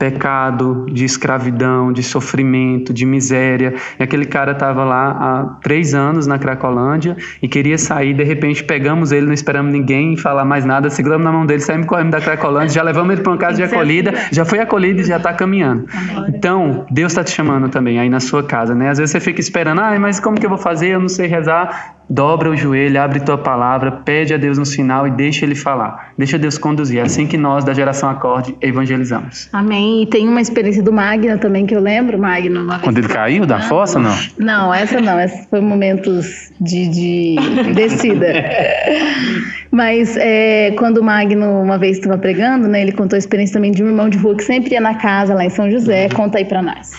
pecado, 0.00 0.86
de 0.90 1.04
escravidão, 1.04 1.92
de 1.92 2.02
sofrimento, 2.02 2.90
de 2.90 3.04
miséria. 3.04 3.74
E 3.98 4.02
aquele 4.02 4.24
cara 4.24 4.52
estava 4.52 4.82
lá 4.82 5.10
há 5.10 5.44
três 5.62 5.94
anos 5.94 6.26
na 6.26 6.38
Cracolândia 6.38 7.18
e 7.42 7.46
queria 7.46 7.76
sair. 7.76 8.14
De 8.14 8.24
repente 8.24 8.64
pegamos 8.64 9.12
ele, 9.12 9.26
não 9.26 9.34
esperamos 9.34 9.70
ninguém 9.70 10.16
falar 10.16 10.46
mais 10.46 10.64
nada, 10.64 10.88
seguramos 10.88 11.22
na 11.22 11.30
mão 11.30 11.44
dele, 11.44 11.60
saímos 11.60 11.86
correndo 11.86 12.12
da 12.12 12.20
Cracolândia, 12.20 12.70
já 12.70 12.82
levamos 12.82 13.12
ele 13.12 13.20
para 13.20 13.30
uma 13.30 13.38
casa 13.38 13.56
de 13.58 13.62
acolhida, 13.62 14.14
já 14.32 14.46
foi 14.46 14.60
acolhido 14.60 15.02
e 15.02 15.04
já 15.04 15.18
está 15.18 15.34
caminhando. 15.34 15.84
Então 16.28 16.86
Deus 16.90 17.12
está 17.12 17.22
te 17.22 17.32
chamando 17.32 17.68
também 17.68 18.00
aí 18.00 18.08
na 18.08 18.20
sua 18.20 18.42
casa, 18.42 18.74
né? 18.74 18.88
Às 18.88 18.96
vezes 18.96 19.12
você 19.12 19.20
fica 19.20 19.38
esperando, 19.38 19.82
ah, 19.82 19.98
mas 20.00 20.18
como 20.18 20.40
que 20.40 20.46
eu 20.46 20.50
vou 20.50 20.58
fazer? 20.58 20.88
Eu 20.88 21.00
não 21.00 21.08
sei 21.10 21.26
rezar 21.26 21.99
dobra 22.10 22.50
o 22.50 22.56
joelho, 22.56 23.00
abre 23.00 23.20
tua 23.20 23.38
palavra, 23.38 23.92
pede 23.92 24.34
a 24.34 24.36
Deus 24.36 24.58
no 24.58 24.66
sinal 24.66 25.06
e 25.06 25.10
deixa 25.12 25.46
Ele 25.46 25.54
falar. 25.54 26.12
Deixa 26.18 26.36
Deus 26.36 26.58
conduzir. 26.58 26.98
É 26.98 27.02
assim 27.02 27.26
que 27.26 27.36
nós, 27.38 27.64
da 27.64 27.72
geração 27.72 28.10
Acorde, 28.10 28.56
evangelizamos. 28.60 29.48
Amém. 29.52 30.02
E 30.02 30.06
tem 30.06 30.28
uma 30.28 30.40
experiência 30.40 30.82
do 30.82 30.92
Magno 30.92 31.38
também 31.38 31.64
que 31.64 31.74
eu 31.74 31.80
lembro, 31.80 32.18
Magno. 32.18 32.66
Quando 32.82 32.98
ele 32.98 33.08
caiu 33.08 33.46
da 33.46 33.60
fossa, 33.60 33.98
não? 33.98 34.14
Não, 34.36 34.74
essa 34.74 35.00
não. 35.00 35.18
Essa 35.18 35.46
foi 35.48 35.60
momentos 35.60 36.50
de, 36.60 36.88
de 36.88 37.36
descida. 37.74 38.26
Mas 39.70 40.16
é, 40.16 40.72
quando 40.72 40.98
o 40.98 41.04
Magno 41.04 41.62
uma 41.62 41.78
vez 41.78 41.98
estava 41.98 42.18
pregando, 42.18 42.66
né, 42.66 42.82
ele 42.82 42.92
contou 42.92 43.16
a 43.16 43.18
experiência 43.18 43.54
também 43.54 43.70
de 43.70 43.84
um 43.84 43.86
irmão 43.86 44.08
de 44.08 44.18
rua 44.18 44.34
que 44.34 44.42
sempre 44.42 44.72
ia 44.72 44.80
na 44.80 44.94
casa 44.94 45.32
lá 45.32 45.44
em 45.44 45.50
São 45.50 45.70
José. 45.70 46.08
Conta 46.08 46.38
aí 46.38 46.44
para 46.44 46.60
nós. 46.60 46.90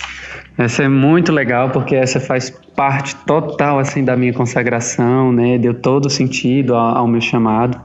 Essa 0.56 0.82
é 0.84 0.88
muito 0.88 1.32
legal 1.32 1.70
porque 1.70 1.94
essa 1.94 2.20
faz 2.20 2.50
parte 2.76 3.16
total 3.26 3.78
assim 3.78 4.04
da 4.04 4.16
minha 4.16 4.32
consagração, 4.32 5.32
né? 5.32 5.58
Deu 5.58 5.72
todo 5.72 6.10
sentido 6.10 6.74
ao, 6.74 6.98
ao, 6.98 7.08
meu 7.08 7.20
chamado. 7.20 7.80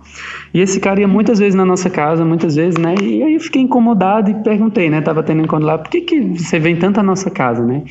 E 0.53 0.59
esse 0.59 0.79
cara 0.79 0.99
ia 0.99 1.07
muitas 1.07 1.39
vezes 1.39 1.55
na 1.55 1.65
nossa 1.65 1.89
casa, 1.89 2.25
muitas 2.25 2.55
vezes, 2.55 2.77
né? 2.77 2.95
E 3.01 3.23
aí 3.23 3.33
eu 3.33 3.39
fiquei 3.39 3.61
incomodado 3.61 4.29
e 4.29 4.33
perguntei, 4.35 4.89
né? 4.89 5.01
Tava 5.01 5.23
tendo 5.23 5.41
encontro 5.43 5.65
lá, 5.65 5.77
por 5.77 5.89
que, 5.89 6.01
que 6.01 6.19
você 6.19 6.59
vem 6.59 6.75
tanto 6.75 6.99
à 6.99 7.03
nossa 7.03 7.29
casa, 7.29 7.63
né? 7.63 7.83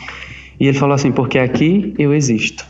E 0.60 0.68
ele 0.68 0.78
falou 0.78 0.94
assim, 0.94 1.12
porque 1.12 1.38
aqui 1.38 1.94
eu 1.98 2.14
existo. 2.14 2.66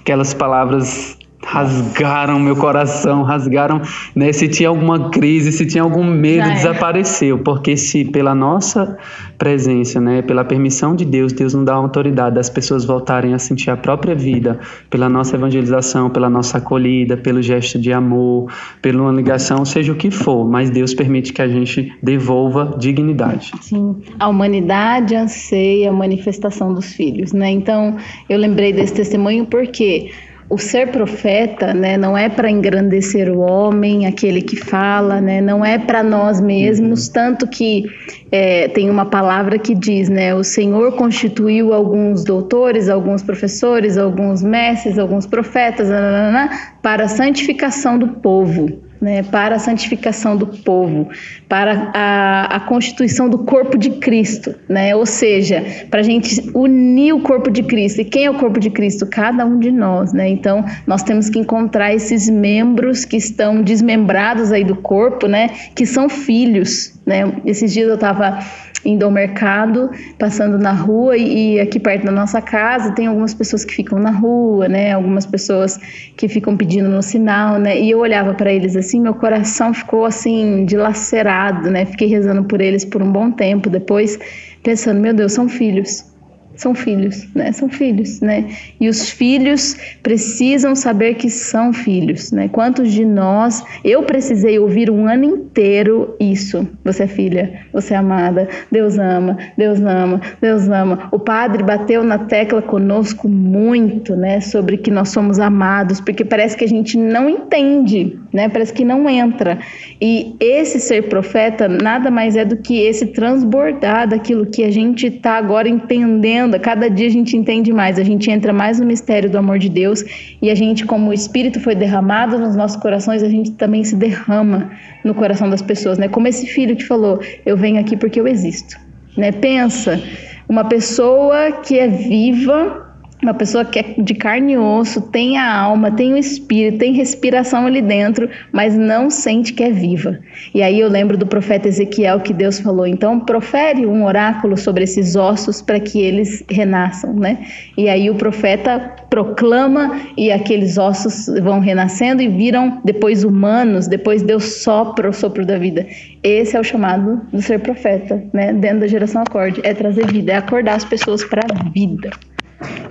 Aquelas 0.00 0.34
palavras 0.34 1.18
rasgaram 1.46 2.38
meu 2.38 2.56
coração, 2.56 3.22
rasgaram, 3.22 3.80
né? 4.14 4.32
Se 4.32 4.48
tinha 4.48 4.68
alguma 4.68 5.10
crise, 5.10 5.52
se 5.52 5.66
tinha 5.66 5.82
algum 5.82 6.04
medo, 6.04 6.48
desapareceu, 6.50 7.38
porque 7.38 7.76
se 7.76 8.04
pela 8.04 8.34
nossa 8.34 8.96
presença, 9.38 10.00
né, 10.00 10.22
pela 10.22 10.44
permissão 10.44 10.94
de 10.94 11.04
Deus, 11.04 11.32
Deus 11.32 11.54
não 11.54 11.64
dá 11.64 11.74
autoridade 11.74 12.36
das 12.36 12.48
pessoas 12.48 12.84
voltarem 12.84 13.34
a 13.34 13.38
sentir 13.38 13.70
a 13.70 13.76
própria 13.76 14.14
vida, 14.14 14.58
pela 14.88 15.08
nossa 15.08 15.36
evangelização, 15.36 16.08
pela 16.08 16.30
nossa 16.30 16.58
acolhida, 16.58 17.16
pelo 17.16 17.42
gesto 17.42 17.78
de 17.78 17.92
amor, 17.92 18.50
pela 18.80 19.02
uma 19.02 19.12
ligação, 19.12 19.64
seja 19.64 19.92
o 19.92 19.96
que 19.96 20.10
for, 20.10 20.48
mas 20.48 20.70
Deus 20.70 20.94
permite 20.94 21.32
que 21.32 21.42
a 21.42 21.48
gente 21.48 21.92
devolva 22.02 22.74
dignidade. 22.78 23.52
Sim, 23.60 23.96
a 24.18 24.28
humanidade 24.28 25.14
anseia 25.14 25.90
a 25.90 25.92
manifestação 25.92 26.72
dos 26.72 26.92
filhos, 26.92 27.32
né? 27.32 27.50
Então, 27.50 27.96
eu 28.28 28.38
lembrei 28.38 28.72
desse 28.72 28.94
testemunho 28.94 29.46
porque 29.46 30.10
o 30.48 30.58
ser 30.58 30.88
profeta, 30.88 31.72
né, 31.72 31.96
não 31.96 32.16
é 32.16 32.28
para 32.28 32.50
engrandecer 32.50 33.28
o 33.30 33.38
homem, 33.38 34.06
aquele 34.06 34.42
que 34.42 34.56
fala, 34.56 35.20
né, 35.20 35.40
não 35.40 35.64
é 35.64 35.78
para 35.78 36.02
nós 36.02 36.40
mesmos, 36.40 37.06
uhum. 37.06 37.12
tanto 37.12 37.46
que 37.46 37.84
é, 38.30 38.68
tem 38.68 38.90
uma 38.90 39.06
palavra 39.06 39.58
que 39.58 39.74
diz, 39.74 40.08
né, 40.08 40.34
o 40.34 40.44
Senhor 40.44 40.92
constituiu 40.92 41.72
alguns 41.72 42.24
doutores, 42.24 42.88
alguns 42.88 43.22
professores, 43.22 43.96
alguns 43.96 44.42
mestres, 44.42 44.98
alguns 44.98 45.26
profetas, 45.26 45.88
nananana, 45.88 46.50
para 46.82 47.04
a 47.04 47.08
santificação 47.08 47.98
do 47.98 48.08
povo 48.08 48.84
né, 49.04 49.22
para 49.22 49.56
a 49.56 49.58
santificação 49.58 50.34
do 50.34 50.46
povo, 50.46 51.10
para 51.46 51.90
a, 51.92 52.56
a 52.56 52.60
constituição 52.60 53.28
do 53.28 53.40
corpo 53.40 53.76
de 53.76 53.90
Cristo, 53.90 54.54
né? 54.66 54.96
ou 54.96 55.04
seja, 55.04 55.62
para 55.90 56.00
a 56.00 56.02
gente 56.02 56.50
unir 56.54 57.12
o 57.12 57.20
corpo 57.20 57.50
de 57.50 57.62
Cristo. 57.62 58.00
E 58.00 58.04
quem 58.06 58.24
é 58.24 58.30
o 58.30 58.38
corpo 58.38 58.58
de 58.58 58.70
Cristo? 58.70 59.06
Cada 59.06 59.44
um 59.44 59.58
de 59.58 59.70
nós. 59.70 60.14
Né? 60.14 60.30
Então, 60.30 60.64
nós 60.86 61.02
temos 61.02 61.28
que 61.28 61.38
encontrar 61.38 61.92
esses 61.92 62.30
membros 62.30 63.04
que 63.04 63.18
estão 63.18 63.60
desmembrados 63.62 64.50
aí 64.50 64.64
do 64.64 64.76
corpo, 64.76 65.26
né? 65.26 65.50
que 65.74 65.84
são 65.84 66.08
filhos. 66.08 66.98
Né? 67.04 67.30
Esses 67.44 67.74
dias 67.74 67.86
eu 67.86 67.96
estava 67.96 68.38
indo 68.84 69.04
ao 69.04 69.10
mercado, 69.10 69.90
passando 70.18 70.58
na 70.58 70.72
rua 70.72 71.16
e, 71.16 71.60
aqui 71.60 71.80
perto 71.80 72.04
da 72.04 72.12
nossa 72.12 72.40
casa 72.40 72.92
tem 72.92 73.06
algumas 73.06 73.34
pessoas 73.34 73.64
que 73.64 73.74
ficam 73.74 73.98
na 73.98 74.10
rua, 74.10 74.68
né? 74.68 74.92
Algumas 74.92 75.26
pessoas 75.26 75.78
que 76.16 76.28
ficam 76.28 76.56
pedindo 76.56 76.88
no 76.88 77.02
sinal, 77.02 77.58
né? 77.58 77.80
E 77.80 77.90
eu 77.90 77.98
olhava 77.98 78.34
para 78.34 78.52
eles 78.52 78.76
assim, 78.76 79.00
meu 79.00 79.14
coração 79.14 79.72
ficou 79.72 80.04
assim 80.04 80.64
dilacerado, 80.64 81.70
né? 81.70 81.84
Fiquei 81.84 82.08
rezando 82.08 82.44
por 82.44 82.60
eles 82.60 82.84
por 82.84 83.02
um 83.02 83.10
bom 83.10 83.30
tempo 83.30 83.68
depois, 83.70 84.18
pensando, 84.62 85.00
meu 85.00 85.14
Deus, 85.14 85.32
são 85.32 85.48
filhos 85.48 86.13
são 86.56 86.74
filhos, 86.74 87.26
né? 87.34 87.52
São 87.52 87.68
filhos, 87.68 88.20
né? 88.20 88.48
E 88.80 88.88
os 88.88 89.10
filhos 89.10 89.76
precisam 90.02 90.74
saber 90.74 91.14
que 91.14 91.28
são 91.28 91.72
filhos, 91.72 92.30
né? 92.30 92.48
Quantos 92.48 92.92
de 92.92 93.04
nós, 93.04 93.62
eu 93.84 94.02
precisei 94.02 94.58
ouvir 94.58 94.90
um 94.90 95.08
ano 95.08 95.24
inteiro 95.24 96.14
isso. 96.20 96.66
Você 96.84 97.04
é 97.04 97.06
filha, 97.06 97.60
você 97.72 97.94
é 97.94 97.96
amada, 97.96 98.48
Deus 98.70 98.98
ama, 98.98 99.36
Deus 99.56 99.80
ama, 99.80 100.20
Deus 100.40 100.68
ama. 100.68 101.08
O 101.10 101.18
padre 101.18 101.62
bateu 101.62 102.04
na 102.04 102.18
tecla 102.18 102.62
conosco 102.62 103.28
muito, 103.28 104.14
né? 104.14 104.40
Sobre 104.40 104.76
que 104.76 104.90
nós 104.90 105.08
somos 105.08 105.38
amados, 105.38 106.00
porque 106.00 106.24
parece 106.24 106.56
que 106.56 106.64
a 106.64 106.68
gente 106.68 106.96
não 106.96 107.28
entende, 107.28 108.18
né? 108.32 108.48
Parece 108.48 108.72
que 108.72 108.84
não 108.84 109.08
entra. 109.08 109.58
E 110.00 110.36
esse 110.38 110.78
ser 110.78 111.08
profeta 111.08 111.68
nada 111.68 112.10
mais 112.10 112.36
é 112.36 112.44
do 112.44 112.56
que 112.56 112.80
esse 112.80 113.06
transbordar 113.06 114.08
daquilo 114.08 114.46
que 114.46 114.62
a 114.62 114.70
gente 114.70 115.06
está 115.06 115.32
agora 115.32 115.68
entendendo 115.68 116.43
cada 116.58 116.88
dia 116.88 117.06
a 117.06 117.10
gente 117.10 117.36
entende 117.36 117.72
mais, 117.72 117.98
a 117.98 118.02
gente 118.02 118.30
entra 118.30 118.52
mais 118.52 118.78
no 118.80 118.86
mistério 118.86 119.30
do 119.30 119.38
amor 119.38 119.58
de 119.58 119.68
Deus 119.68 120.04
e 120.40 120.50
a 120.50 120.54
gente, 120.54 120.84
como 120.84 121.10
o 121.10 121.12
Espírito 121.12 121.60
foi 121.60 121.74
derramado 121.74 122.38
nos 122.38 122.54
nossos 122.54 122.80
corações, 122.80 123.22
a 123.22 123.28
gente 123.28 123.52
também 123.52 123.84
se 123.84 123.96
derrama 123.96 124.70
no 125.04 125.14
coração 125.14 125.48
das 125.48 125.62
pessoas, 125.62 125.98
né? 125.98 126.08
Como 126.08 126.28
esse 126.28 126.46
filho 126.46 126.76
que 126.76 126.84
falou, 126.84 127.20
eu 127.44 127.56
venho 127.56 127.80
aqui 127.80 127.96
porque 127.96 128.20
eu 128.20 128.26
existo, 128.28 128.76
né? 129.16 129.32
Pensa, 129.32 130.00
uma 130.48 130.64
pessoa 130.64 131.52
que 131.52 131.78
é 131.78 131.88
viva 131.88 132.93
uma 133.22 133.34
pessoa 133.34 133.64
que 133.64 133.78
é 133.78 133.94
de 133.96 134.14
carne 134.14 134.52
e 134.52 134.58
osso, 134.58 135.00
tem 135.00 135.38
a 135.38 135.56
alma, 135.56 135.90
tem 135.90 136.12
o 136.12 136.16
espírito, 136.16 136.78
tem 136.78 136.92
respiração 136.92 137.66
ali 137.66 137.80
dentro, 137.80 138.28
mas 138.52 138.76
não 138.76 139.08
sente 139.08 139.52
que 139.52 139.62
é 139.62 139.70
viva. 139.70 140.18
E 140.54 140.62
aí 140.62 140.80
eu 140.80 140.88
lembro 140.88 141.16
do 141.16 141.26
profeta 141.26 141.68
Ezequiel 141.68 142.20
que 142.20 142.32
Deus 142.32 142.60
falou: 142.60 142.86
então 142.86 143.18
profere 143.20 143.86
um 143.86 144.04
oráculo 144.04 144.56
sobre 144.56 144.84
esses 144.84 145.16
ossos 145.16 145.62
para 145.62 145.80
que 145.80 146.00
eles 146.00 146.44
renasçam, 146.50 147.14
né? 147.14 147.46
E 147.76 147.88
aí 147.88 148.10
o 148.10 148.14
profeta 148.14 148.78
proclama 149.08 150.00
e 150.16 150.30
aqueles 150.30 150.76
ossos 150.76 151.26
vão 151.42 151.60
renascendo 151.60 152.20
e 152.20 152.28
viram 152.28 152.80
depois 152.84 153.24
humanos, 153.24 153.86
depois 153.86 154.22
Deus 154.22 154.62
sopra 154.62 155.08
o 155.08 155.12
sopro 155.12 155.46
da 155.46 155.56
vida. 155.56 155.86
Esse 156.22 156.56
é 156.56 156.60
o 156.60 156.64
chamado 156.64 157.20
do 157.32 157.40
ser 157.40 157.60
profeta, 157.60 158.22
né? 158.32 158.52
Dentro 158.52 158.80
da 158.80 158.86
geração 158.86 159.22
acorde, 159.22 159.60
é 159.64 159.72
trazer 159.72 160.06
vida, 160.06 160.32
é 160.32 160.36
acordar 160.36 160.74
as 160.74 160.84
pessoas 160.84 161.24
para 161.24 161.42
a 161.42 161.70
vida. 161.70 162.10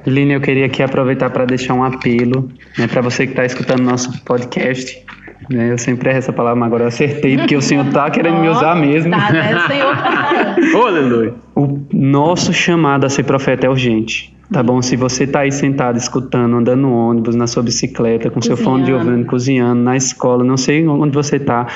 Lina, 0.06 0.34
eu 0.34 0.42
queria 0.42 0.66
aqui 0.66 0.84
aproveitar 0.84 1.30
para 1.30 1.46
deixar 1.46 1.74
um 1.74 1.84
apelo 1.84 2.50
né, 2.78 2.88
para 2.88 3.02
você 3.02 3.26
que 3.26 3.34
está 3.34 3.46
escutando 3.46 3.82
nosso 3.82 4.24
podcast. 4.24 5.04
Né, 5.50 5.72
eu 5.72 5.78
sempre 5.78 6.10
erro 6.10 6.20
essa 6.20 6.34
palavra, 6.34 6.60
mas 6.60 6.68
agora 6.68 6.84
eu 6.84 6.88
acertei, 6.88 7.38
porque 7.38 7.56
o 7.56 7.62
Senhor 7.62 7.86
está 7.86 8.10
querendo 8.10 8.40
me 8.40 8.50
usar 8.50 8.76
mesmo. 8.76 9.12
Tá, 9.12 9.32
né, 9.32 9.68
Senhor? 9.68 9.96
Aleluia. 10.88 11.34
O 11.56 11.80
nosso 11.92 12.54
chamado 12.54 13.06
a 13.06 13.10
ser 13.10 13.24
profeta 13.24 13.66
é 13.66 13.70
urgente. 13.70 14.34
Tá 14.52 14.62
bom? 14.62 14.82
Se 14.82 14.96
você 14.96 15.24
está 15.24 15.40
aí 15.40 15.52
sentado, 15.52 15.98
escutando, 15.98 16.56
andando 16.58 16.82
no 16.82 16.94
ônibus, 16.94 17.36
na 17.36 17.48
sua 17.48 17.64
bicicleta, 17.64 18.30
com 18.30 18.36
cozinhando. 18.36 18.58
seu 18.58 18.66
fone 18.66 18.84
de 18.84 18.94
ouvido, 18.94 19.26
cozinhando, 19.26 19.82
na 19.82 19.96
escola, 19.96 20.44
não 20.44 20.58
sei 20.58 20.88
onde 20.88 21.14
você 21.14 21.38
está, 21.38 21.68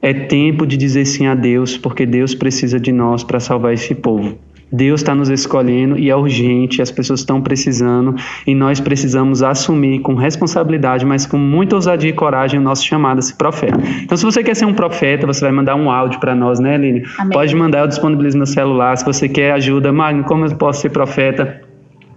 é 0.00 0.12
tempo 0.12 0.66
de 0.66 0.76
dizer 0.76 1.04
sim 1.04 1.26
a 1.26 1.34
Deus, 1.34 1.76
porque 1.76 2.04
Deus 2.04 2.34
precisa 2.34 2.78
de 2.78 2.92
nós 2.92 3.24
para 3.24 3.40
salvar 3.40 3.72
esse 3.72 3.94
povo. 3.94 4.38
Deus 4.72 5.00
está 5.00 5.14
nos 5.14 5.28
escolhendo 5.28 5.98
e 5.98 6.10
é 6.10 6.16
urgente, 6.16 6.80
as 6.80 6.90
pessoas 6.90 7.20
estão 7.20 7.40
precisando 7.40 8.14
e 8.46 8.54
nós 8.54 8.80
precisamos 8.80 9.42
assumir 9.42 10.00
com 10.00 10.14
responsabilidade, 10.14 11.04
mas 11.04 11.26
com 11.26 11.36
muita 11.36 11.76
ousadia 11.76 12.10
e 12.10 12.12
coragem 12.12 12.58
o 12.58 12.62
nosso 12.62 12.84
chamado 12.84 13.18
a 13.18 13.22
ser 13.22 13.34
profeta. 13.34 13.78
Então, 14.02 14.16
se 14.16 14.24
você 14.24 14.42
quer 14.42 14.56
ser 14.56 14.64
um 14.64 14.74
profeta, 14.74 15.26
você 15.26 15.40
vai 15.40 15.52
mandar 15.52 15.74
um 15.74 15.90
áudio 15.90 16.18
para 16.18 16.34
nós, 16.34 16.58
né, 16.58 16.76
Lili? 16.76 17.02
Pode 17.32 17.54
mandar, 17.54 17.80
eu 17.80 17.88
disponibilizo 17.88 18.36
meu 18.36 18.46
celular. 18.46 18.96
Se 18.96 19.04
você 19.04 19.28
quer 19.28 19.52
ajuda, 19.52 19.92
Magno, 19.92 20.24
como 20.24 20.46
eu 20.46 20.56
posso 20.56 20.80
ser 20.80 20.90
profeta? 20.90 21.61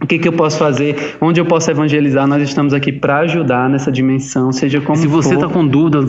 O 0.05 0.07
que, 0.07 0.19
que 0.19 0.27
eu 0.27 0.33
posso 0.33 0.59
fazer? 0.59 1.17
Onde 1.19 1.41
eu 1.41 1.45
posso 1.45 1.71
evangelizar? 1.71 2.27
Nós 2.27 2.39
estamos 2.43 2.75
aqui 2.75 2.91
para 2.91 3.21
ajudar 3.21 3.67
nessa 3.67 3.91
dimensão, 3.91 4.51
seja 4.51 4.79
como 4.79 4.95
Se 4.95 5.07
você 5.07 5.33
está 5.33 5.49
com 5.49 5.65
dúvida 5.65 5.99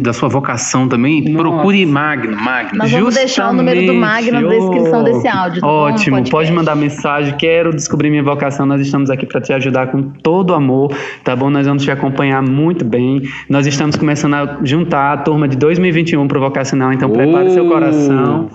da 0.00 0.12
sua 0.12 0.28
vocação 0.28 0.86
também, 0.88 1.20
Nossa. 1.20 1.38
procure 1.38 1.84
Magno. 1.84 2.36
Magno. 2.36 2.78
Nós 2.78 2.92
vamos 2.92 3.06
Justamente. 3.06 3.14
deixar 3.16 3.50
o 3.50 3.52
número 3.52 3.86
do 3.86 3.94
Magno 3.94 4.40
na 4.40 4.48
descrição 4.48 5.02
desse 5.02 5.26
áudio. 5.26 5.60
Tá 5.62 5.66
Ótimo, 5.66 6.30
pode 6.30 6.52
mandar 6.52 6.76
mensagem. 6.76 7.34
Quero 7.36 7.74
descobrir 7.74 8.08
minha 8.08 8.22
vocação. 8.22 8.66
Nós 8.66 8.80
estamos 8.80 9.10
aqui 9.10 9.26
para 9.26 9.40
te 9.40 9.52
ajudar 9.52 9.88
com 9.88 10.02
todo 10.22 10.54
amor, 10.54 10.94
tá 11.24 11.34
bom? 11.34 11.50
Nós 11.50 11.66
vamos 11.66 11.82
te 11.82 11.90
acompanhar 11.90 12.40
muito 12.40 12.84
bem. 12.84 13.20
Nós 13.48 13.66
estamos 13.66 13.96
começando 13.96 14.34
a 14.34 14.58
juntar 14.62 15.12
a 15.12 15.16
turma 15.16 15.48
de 15.48 15.56
2021 15.56 16.28
para 16.28 16.38
o 16.38 16.40
vocacional, 16.40 16.92
então 16.92 17.10
oh. 17.10 17.12
prepare 17.12 17.50
seu 17.50 17.66
coração. 17.66 18.48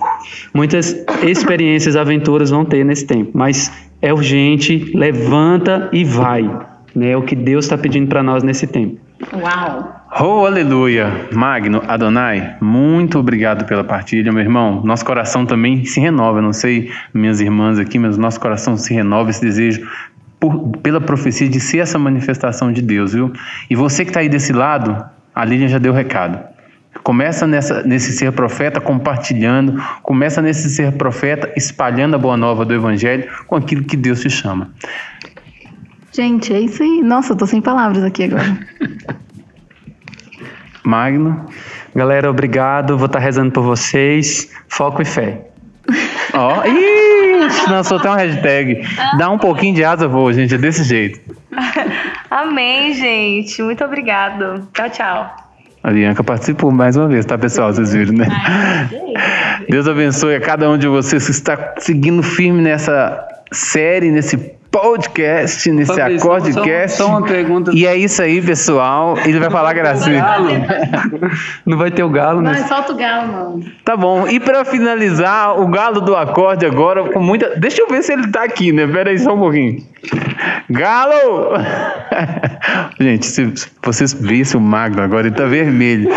Muitas 0.54 0.96
experiências, 1.22 1.96
aventuras 1.96 2.48
vão 2.48 2.64
ter 2.64 2.82
nesse 2.82 3.06
tempo, 3.06 3.32
mas 3.34 3.89
é 4.02 4.12
urgente, 4.12 4.90
levanta 4.94 5.88
e 5.92 6.04
vai. 6.04 6.42
Né? 6.94 7.10
É 7.12 7.16
o 7.16 7.22
que 7.22 7.36
Deus 7.36 7.64
está 7.64 7.76
pedindo 7.76 8.08
para 8.08 8.22
nós 8.22 8.42
nesse 8.42 8.66
tempo. 8.66 8.98
Uau! 9.34 9.96
Oh, 10.18 10.46
aleluia! 10.46 11.28
Magno, 11.32 11.82
Adonai, 11.86 12.56
muito 12.60 13.18
obrigado 13.18 13.64
pela 13.66 13.84
partilha, 13.84 14.32
meu 14.32 14.40
irmão. 14.40 14.82
Nosso 14.82 15.04
coração 15.04 15.44
também 15.44 15.84
se 15.84 16.00
renova. 16.00 16.40
Não 16.40 16.52
sei, 16.52 16.90
minhas 17.12 17.40
irmãs 17.40 17.78
aqui, 17.78 17.98
mas 17.98 18.16
nosso 18.16 18.40
coração 18.40 18.76
se 18.76 18.94
renova 18.94 19.30
esse 19.30 19.40
desejo 19.40 19.86
por, 20.40 20.78
pela 20.78 21.00
profecia 21.00 21.48
de 21.48 21.60
ser 21.60 21.78
essa 21.78 21.98
manifestação 21.98 22.72
de 22.72 22.80
Deus, 22.80 23.12
viu? 23.12 23.30
E 23.68 23.76
você 23.76 24.04
que 24.04 24.10
está 24.10 24.20
aí 24.20 24.28
desse 24.28 24.52
lado, 24.52 25.04
a 25.34 25.44
Lilian 25.44 25.68
já 25.68 25.78
deu 25.78 25.92
o 25.92 25.94
recado. 25.96 26.40
Começa 27.02 27.46
nessa, 27.46 27.82
nesse 27.82 28.12
ser 28.12 28.32
profeta 28.32 28.80
compartilhando, 28.80 29.82
começa 30.02 30.42
nesse 30.42 30.68
ser 30.70 30.92
profeta 30.92 31.52
espalhando 31.56 32.14
a 32.14 32.18
boa 32.18 32.36
nova 32.36 32.64
do 32.64 32.74
Evangelho 32.74 33.28
com 33.46 33.56
aquilo 33.56 33.84
que 33.84 33.96
Deus 33.96 34.20
te 34.20 34.30
chama. 34.30 34.70
Gente, 36.12 36.52
é 36.52 36.60
isso 36.60 36.82
aí. 36.82 37.02
Nossa, 37.02 37.32
eu 37.32 37.36
tô 37.36 37.46
sem 37.46 37.60
palavras 37.60 38.04
aqui 38.04 38.24
agora. 38.24 38.58
Magno. 40.84 41.46
Galera, 41.94 42.30
obrigado. 42.30 42.96
Vou 42.96 43.06
estar 43.06 43.18
tá 43.18 43.24
rezando 43.24 43.52
por 43.52 43.62
vocês. 43.62 44.50
Foco 44.68 45.02
e 45.02 45.04
fé. 45.04 45.46
Ó, 46.34 46.58
oh, 46.58 47.70
lançou 47.70 47.98
até 47.98 48.08
uma 48.08 48.18
hashtag. 48.18 48.82
Dá 49.18 49.30
um 49.30 49.38
pouquinho 49.38 49.74
de 49.74 49.84
asa 49.84 50.06
vou, 50.06 50.32
gente. 50.32 50.54
É 50.54 50.58
desse 50.58 50.84
jeito. 50.84 51.20
Amém, 52.30 52.94
gente. 52.94 53.62
Muito 53.62 53.84
obrigado. 53.84 54.68
Tchau, 54.72 54.90
tchau. 54.90 55.49
A 55.82 55.90
Bianca 55.90 56.22
participou 56.22 56.70
mais 56.70 56.96
uma 56.96 57.08
vez, 57.08 57.24
tá, 57.24 57.38
pessoal? 57.38 57.72
Vocês 57.72 57.92
viram, 57.92 58.12
né? 58.12 58.26
Deus 59.68 59.88
abençoe 59.88 60.34
a 60.34 60.40
cada 60.40 60.68
um 60.70 60.76
de 60.76 60.86
vocês 60.86 61.24
que 61.24 61.30
está 61.30 61.74
seguindo 61.78 62.22
firme 62.22 62.60
nessa 62.60 63.26
série, 63.50 64.10
nesse 64.10 64.36
podcast, 64.70 65.70
nesse 65.72 65.94
Fabrício, 65.94 66.30
acordecast. 66.30 66.96
Só, 66.96 67.04
só 67.04 67.10
uma 67.10 67.22
pergunta. 67.22 67.72
E 67.74 67.86
é 67.86 67.96
isso 67.96 68.22
aí, 68.22 68.40
pessoal. 68.40 69.18
Ele 69.24 69.38
vai 69.38 69.50
falar 69.50 69.72
gracinha. 69.72 70.24
Não 71.66 71.76
vai 71.76 71.90
ter 71.90 72.04
o 72.04 72.08
galo, 72.08 72.40
né? 72.40 72.52
Vai, 72.52 72.68
solta 72.68 72.92
o 72.92 72.96
galo, 72.96 73.32
mano. 73.32 73.64
Tá 73.84 73.96
bom. 73.96 74.28
E 74.28 74.38
pra 74.38 74.64
finalizar, 74.64 75.60
o 75.60 75.66
galo 75.68 76.00
do 76.00 76.14
acorde 76.14 76.64
agora 76.64 77.04
com 77.10 77.20
muita. 77.20 77.56
Deixa 77.56 77.82
eu 77.82 77.88
ver 77.88 78.02
se 78.02 78.12
ele 78.12 78.28
tá 78.28 78.44
aqui, 78.44 78.72
né? 78.72 78.86
Pera 78.86 79.10
aí 79.10 79.18
só 79.18 79.34
um 79.34 79.38
pouquinho. 79.38 79.82
Galo! 80.70 81.52
Gente, 83.00 83.26
se 83.26 83.52
vocês 83.82 84.12
vissem 84.12 84.58
o 84.58 84.62
Magno 84.62 85.02
agora, 85.02 85.26
ele 85.26 85.34
tá 85.34 85.46
vermelho. 85.46 86.08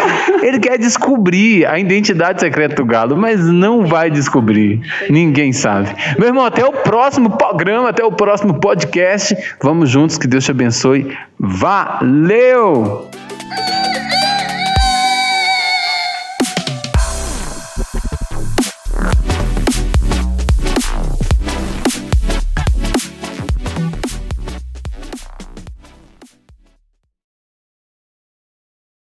Ele 0.42 0.60
quer 0.60 0.78
descobrir 0.78 1.66
a 1.66 1.80
identidade 1.80 2.40
secreta 2.40 2.76
do 2.76 2.86
galo, 2.86 3.18
mas 3.18 3.44
não 3.46 3.86
vai 3.86 4.10
descobrir. 4.10 4.82
Ninguém 5.10 5.52
sabe. 5.52 5.90
Meu 6.18 6.28
irmão, 6.28 6.46
até 6.46 6.64
o 6.66 6.72
próximo 6.72 7.32
programa, 7.32 7.90
até 7.90 8.04
o 8.04 8.12
próximo 8.44 8.60
podcast. 8.60 9.36
Vamos 9.62 9.90
juntos, 9.90 10.18
que 10.18 10.28
Deus 10.28 10.44
te 10.44 10.52
abençoe. 10.52 11.18
Valeu! 11.40 13.10